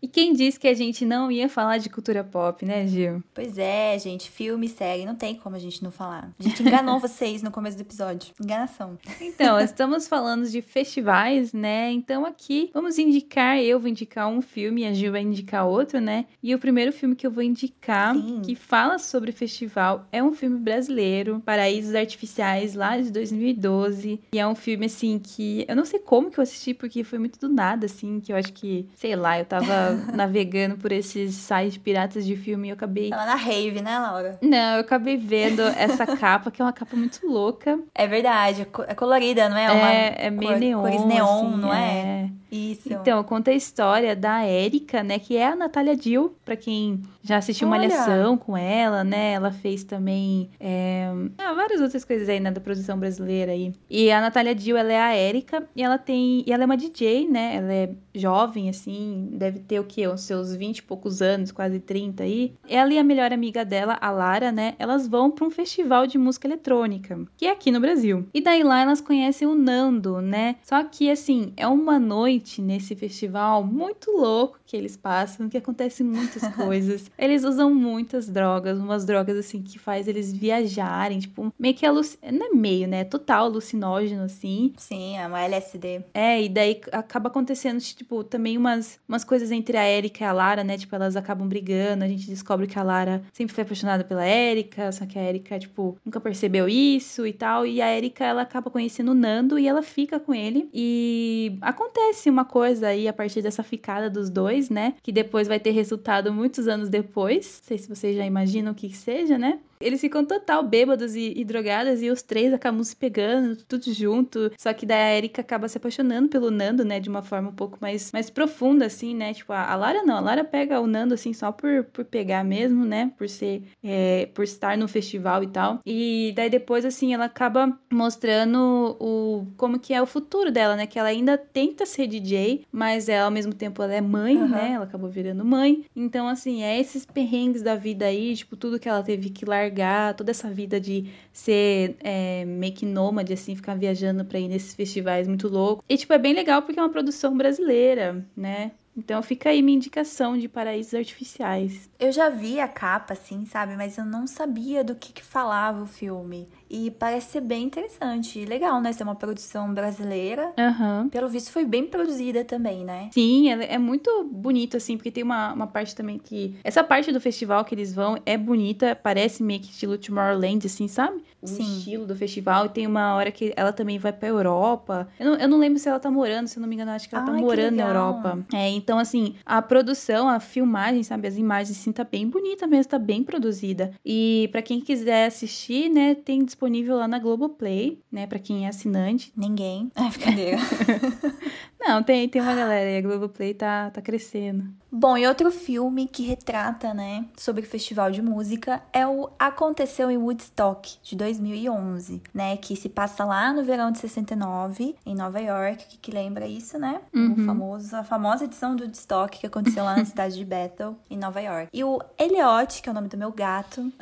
[0.00, 3.22] E quem disse que a gente não ia falar de cultura pop, né, Gil?
[3.34, 6.30] Pois é, gente, filme, série, não tem como a gente não falar.
[6.38, 8.32] A gente enganou vocês no começo do episódio.
[8.40, 8.96] Enganação.
[9.20, 11.90] Então, estamos falando de festivais, né?
[11.90, 16.26] Então aqui vamos indicar, eu vou indicar um filme, a Gil vai indicar outro, né?
[16.42, 18.42] E o primeiro filme que eu vou indicar, Sim.
[18.42, 24.20] que fala sobre festival, é um filme brasileiro, Paraísos Artificiais, lá de 2012.
[24.32, 27.18] E é um filme, assim, que eu não sei como que eu assisti, porque foi
[27.18, 31.34] muito do nada, assim, que eu acho que, sei lá, eu tava navegando por esses
[31.34, 33.12] sites piratas de filme e eu acabei.
[33.12, 34.38] Ela na rave, né, Laura?
[34.42, 37.78] Não, eu acabei vendo essa capa, que é uma capa muito louca.
[37.94, 39.70] É verdade, é é colorida, não é?
[39.72, 40.80] Uma É, é meio cor- neon.
[40.82, 42.30] Cores neon, assim, não é?
[42.50, 42.92] Isso.
[42.92, 45.18] Então, conta a história da Érica, né?
[45.18, 47.88] Que é a Natália Dill, pra quem já assistiu Olha!
[47.88, 49.32] Malhação com ela, né?
[49.32, 52.50] Ela fez também é, ah, várias outras coisas aí, né?
[52.50, 53.72] Da produção brasileira aí.
[53.88, 56.42] E a Natália Dill, ela é a Érica e ela tem.
[56.46, 57.56] E ela é uma DJ, né?
[57.56, 60.06] Ela é jovem, assim, deve ter o quê?
[60.08, 62.54] Os seus 20 e poucos anos, quase 30 aí.
[62.68, 64.74] Ela e a melhor amiga dela, a Lara, né?
[64.78, 68.26] Elas vão pra um festival de música eletrônica, que é aqui no Brasil.
[68.34, 70.56] E daí lá elas conhecem o Nando, né?
[70.62, 76.04] Só que, assim, é uma noite nesse festival muito louco que eles passam, que acontecem
[76.04, 77.10] muitas coisas.
[77.18, 82.18] Eles usam muitas drogas, umas drogas, assim, que faz eles viajarem, tipo, meio que aluc...
[82.30, 83.00] Não é meio, né?
[83.00, 84.74] É total alucinógeno, assim.
[84.76, 86.02] Sim, é uma LSD.
[86.12, 90.32] É, e daí acaba acontecendo, tipo, também umas, umas coisas entre a Erika e a
[90.32, 90.76] Lara, né?
[90.76, 92.04] Tipo, elas acabam brigando.
[92.04, 95.58] A gente descobre que a Lara sempre foi apaixonada pela Erika, só que a Erika,
[95.58, 97.66] tipo, nunca percebeu isso e tal.
[97.66, 100.68] E a Erika, ela acaba conhecendo o Nando e ela fica com ele.
[100.74, 104.94] E acontece uma coisa aí a partir dessa ficada dos dois, né?
[105.02, 107.60] Que depois vai ter resultado muitos anos depois.
[107.62, 109.60] Não sei se vocês já imaginam o que que seja, né?
[109.80, 114.50] Eles ficam total bêbados e, e drogadas e os três acabam se pegando, tudo junto.
[114.58, 117.00] Só que daí a Erika acaba se apaixonando pelo Nando, né?
[117.00, 119.32] De uma forma um pouco mais, mais profunda, assim, né?
[119.34, 120.16] Tipo, a, a Lara não.
[120.16, 123.12] A Lara pega o Nando, assim, só por, por pegar mesmo, né?
[123.16, 123.62] Por ser...
[123.82, 125.80] é, por estar no festival e tal.
[125.86, 129.46] E daí depois, assim, ela acaba mostrando o...
[129.56, 130.86] Como que é o futuro dela, né?
[130.86, 134.48] Que ela ainda tenta ser DJ, mas ela, ao mesmo tempo, ela é mãe, Aham.
[134.48, 134.72] né?
[134.72, 135.84] Ela acabou virando mãe.
[135.94, 139.67] Então, assim, é esses perrengues da vida aí, tipo, tudo que ela teve que largar,
[140.14, 144.74] toda essa vida de ser é, meio que nômade, assim, ficar viajando pra ir nesses
[144.74, 145.84] festivais muito loucos.
[145.88, 148.72] E, tipo, é bem legal porque é uma produção brasileira, né?
[148.98, 151.88] Então fica aí minha indicação de paraísos artificiais.
[152.00, 153.76] Eu já vi a capa, assim, sabe?
[153.76, 156.48] Mas eu não sabia do que, que falava o filme.
[156.68, 158.40] E parece ser bem interessante.
[158.40, 158.92] E legal, né?
[158.92, 160.52] Ser uma produção brasileira.
[160.58, 161.08] Aham.
[161.10, 163.08] Pelo visto, foi bem produzida também, né?
[163.12, 166.56] Sim, ela é muito bonito, assim, porque tem uma, uma parte também que.
[166.64, 170.88] Essa parte do festival que eles vão é bonita, parece meio que estilo Tomorrowland, assim,
[170.88, 171.22] sabe?
[171.40, 171.62] O Sim.
[171.62, 172.66] estilo do festival.
[172.66, 175.08] E tem uma hora que ela também vai pra Europa.
[175.20, 177.08] Eu não, eu não lembro se ela tá morando, se eu não me engano, acho
[177.08, 177.88] que ela tá Ai, que morando na.
[177.88, 178.38] Europa.
[178.52, 181.26] É, então, assim, a produção, a filmagem, sabe?
[181.26, 183.92] As imagens, assim, tá bem bonita mesmo, tá bem produzida.
[184.04, 188.68] E pra quem quiser assistir, né, tem disponível lá na Globoplay, né, pra quem é
[188.68, 189.32] assinante.
[189.36, 189.90] Ninguém.
[189.96, 190.58] É brincadeira.
[191.80, 194.64] Não, tem, tem uma galera aí, a Globoplay tá, tá crescendo.
[194.90, 200.10] Bom, e outro filme que retrata, né, sobre o festival de música é o Aconteceu
[200.10, 205.40] em Woodstock, de 2011, né, que se passa lá no verão de 69, em Nova
[205.40, 207.00] York, que, que lembra isso, né?
[207.14, 207.32] Uhum.
[207.32, 211.18] O famoso, a famosa edição do Woodstock que aconteceu lá na cidade de Bethel, em
[211.18, 211.68] Nova York.
[211.72, 213.92] E o Elliot, que é o nome do meu gato,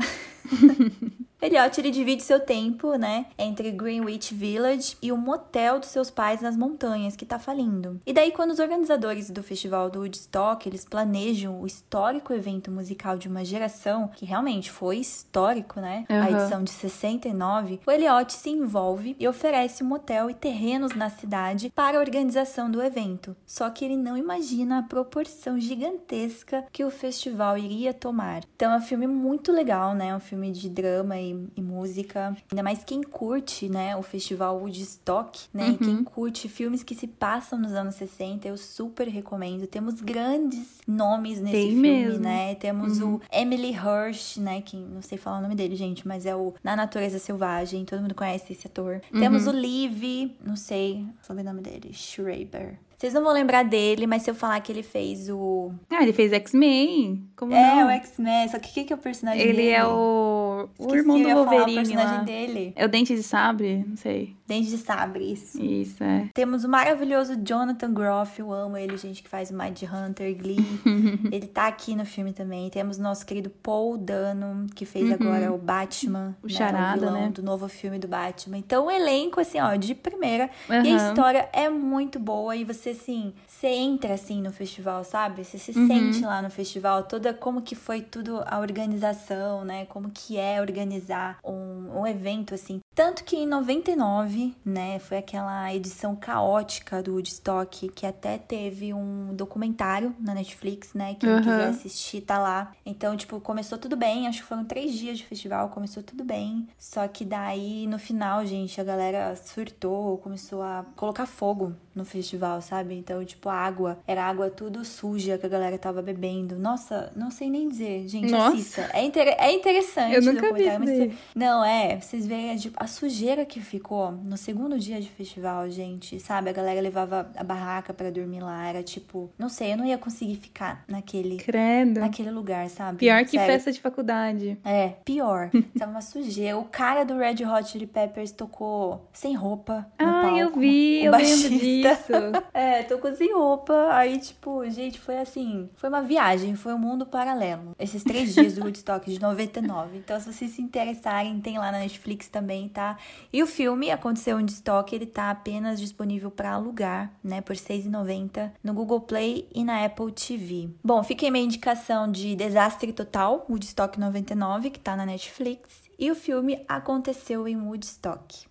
[1.47, 6.41] Elliot ele divide seu tempo, né, entre Greenwich Village e o motel dos seus pais
[6.41, 8.01] nas montanhas que tá falindo.
[8.05, 13.17] E daí quando os organizadores do festival do Woodstock, eles planejam o histórico evento musical
[13.17, 16.05] de uma geração, que realmente foi histórico, né?
[16.11, 16.23] Uhum.
[16.23, 21.11] A edição de 69, o Elliot se envolve e oferece um motel e terrenos na
[21.11, 23.37] cidade para a organização do evento.
[23.47, 28.43] Só que ele não imagina a proporção gigantesca que o festival iria tomar.
[28.55, 30.15] Então é um filme muito legal, né?
[30.15, 32.37] Um filme de drama e, e música.
[32.51, 33.97] Ainda mais quem curte, né?
[33.97, 35.69] O festival Woodstock, né?
[35.69, 35.77] Uhum.
[35.77, 39.67] Quem curte filmes que se passam nos anos 60, eu super recomendo.
[39.67, 42.21] Temos grandes nomes nesse Tem filme, mesmo.
[42.21, 42.55] né?
[42.55, 43.15] Temos uhum.
[43.15, 44.61] o Emily Hirsch, né?
[44.61, 47.85] Que não sei falar o nome dele, gente, mas é o Na Natureza Selvagem.
[47.85, 49.01] Todo mundo conhece esse ator.
[49.13, 49.21] Uhum.
[49.21, 52.79] Temos o Liv, não sei, o nome dele, Schreiber.
[52.97, 55.71] Vocês não vão lembrar dele, mas se eu falar que ele fez o.
[55.91, 57.29] Ah, ele fez X-Men.
[57.37, 57.89] Como é, não?
[57.89, 58.49] o X-Men.
[58.49, 59.63] Só que o que, que é o personagem ele dele?
[59.69, 60.46] Ele é o.
[60.79, 61.73] O irmão do Wolverine.
[61.73, 62.25] o personagem lá.
[62.25, 62.73] dele.
[62.77, 63.85] É o Dente de Sabre?
[63.87, 64.37] Não sei.
[64.47, 65.61] Dente de Sabre, isso.
[65.61, 66.29] Isso, é.
[66.33, 68.39] Temos o maravilhoso Jonathan Groff.
[68.39, 70.65] Eu amo ele, gente, que faz o Mind Hunter, Glee.
[71.33, 72.71] ele tá aqui no filme também.
[72.71, 75.15] Temos nosso querido Paul Dano, que fez uhum.
[75.15, 76.37] agora o Batman.
[76.43, 77.31] O né, Charada, o né?
[77.31, 78.59] do novo filme do Batman.
[78.59, 80.49] Então, o elenco, assim, ó, de primeira.
[80.71, 80.85] Uhum.
[80.85, 82.55] E a história é muito boa.
[82.55, 85.45] E você, assim, você entra assim no festival, sabe?
[85.45, 85.87] Você se uhum.
[85.87, 89.87] sente lá no festival, toda como que foi tudo a organização, né?
[89.87, 92.81] Como que é organizar um, um evento assim.
[92.95, 99.35] Tanto que em 99, né, foi aquela edição caótica do Woodstock, que até teve um
[99.35, 101.15] documentário na Netflix, né?
[101.15, 101.39] Quem uhum.
[101.39, 102.73] quiser assistir tá lá.
[102.85, 106.67] Então, tipo, começou tudo bem, acho que foram três dias de festival, começou tudo bem.
[106.79, 112.61] Só que daí, no final, gente, a galera surtou, começou a colocar fogo no festival,
[112.61, 112.95] sabe?
[112.95, 116.57] Então, tipo, a água, era água tudo suja que a galera tava bebendo.
[116.57, 118.55] Nossa, não sei nem dizer, gente, Nossa.
[118.55, 118.91] assista.
[118.93, 121.13] É, inter é interessante Eu nunca vi mas você...
[121.35, 126.21] Não, é, vocês veem, tipo, a sujeira que ficou no segundo dia de festival, gente,
[126.21, 126.51] sabe?
[126.51, 129.97] A galera levava a barraca para dormir lá, era tipo, não sei, eu não ia
[129.97, 132.01] conseguir ficar naquele Credo.
[132.01, 132.99] naquele lugar, sabe?
[132.99, 133.47] Pior que Sério.
[133.47, 134.59] festa de faculdade.
[134.65, 135.51] É, pior.
[135.79, 136.59] Tava uma sujeira.
[136.59, 140.39] O cara do Red Hot Chili Peppers tocou sem roupa no ah, palco.
[140.39, 141.49] eu vi, eu baixista.
[141.49, 141.86] lembro disso.
[142.53, 143.89] é, tocou sem roupa.
[143.93, 147.75] Aí, tipo, gente, foi assim, foi uma viagem, foi um mundo paralelo.
[147.79, 149.99] Esses três dias do Woodstock de 99.
[149.99, 152.97] Então, se vocês se interessarem, tem lá na Netflix também, tá?
[153.33, 158.53] E o filme aconteceu em Woodstock, ele tá apenas disponível para alugar, né, por R$6,90
[158.63, 160.71] no Google Play e na Apple TV.
[160.83, 165.87] Bom, aí minha indicação de Desastre Total, Woodstock 99, que tá na Netflix.
[165.99, 168.47] E o filme aconteceu em Woodstock.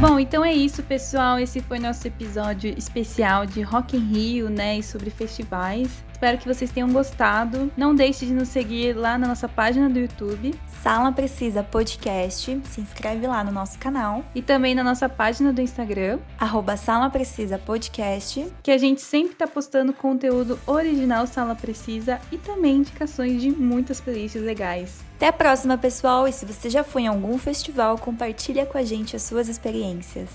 [0.00, 1.40] Bom, então é isso, pessoal.
[1.40, 6.04] Esse foi nosso episódio especial de Rock in Rio, né, e sobre festivais.
[6.12, 7.68] Espero que vocês tenham gostado.
[7.76, 10.54] Não deixe de nos seguir lá na nossa página do YouTube.
[10.84, 12.60] Sala Precisa Podcast.
[12.64, 14.24] Se inscreve lá no nosso canal.
[14.36, 16.20] E também na nossa página do Instagram.
[16.38, 18.46] Arroba Sala Precisa Podcast.
[18.62, 24.00] Que a gente sempre tá postando conteúdo original Sala Precisa e também indicações de muitas
[24.00, 25.07] playlists legais.
[25.18, 26.28] Até a próxima, pessoal!
[26.28, 30.28] E se você já foi em algum festival, compartilha com a gente as suas experiências.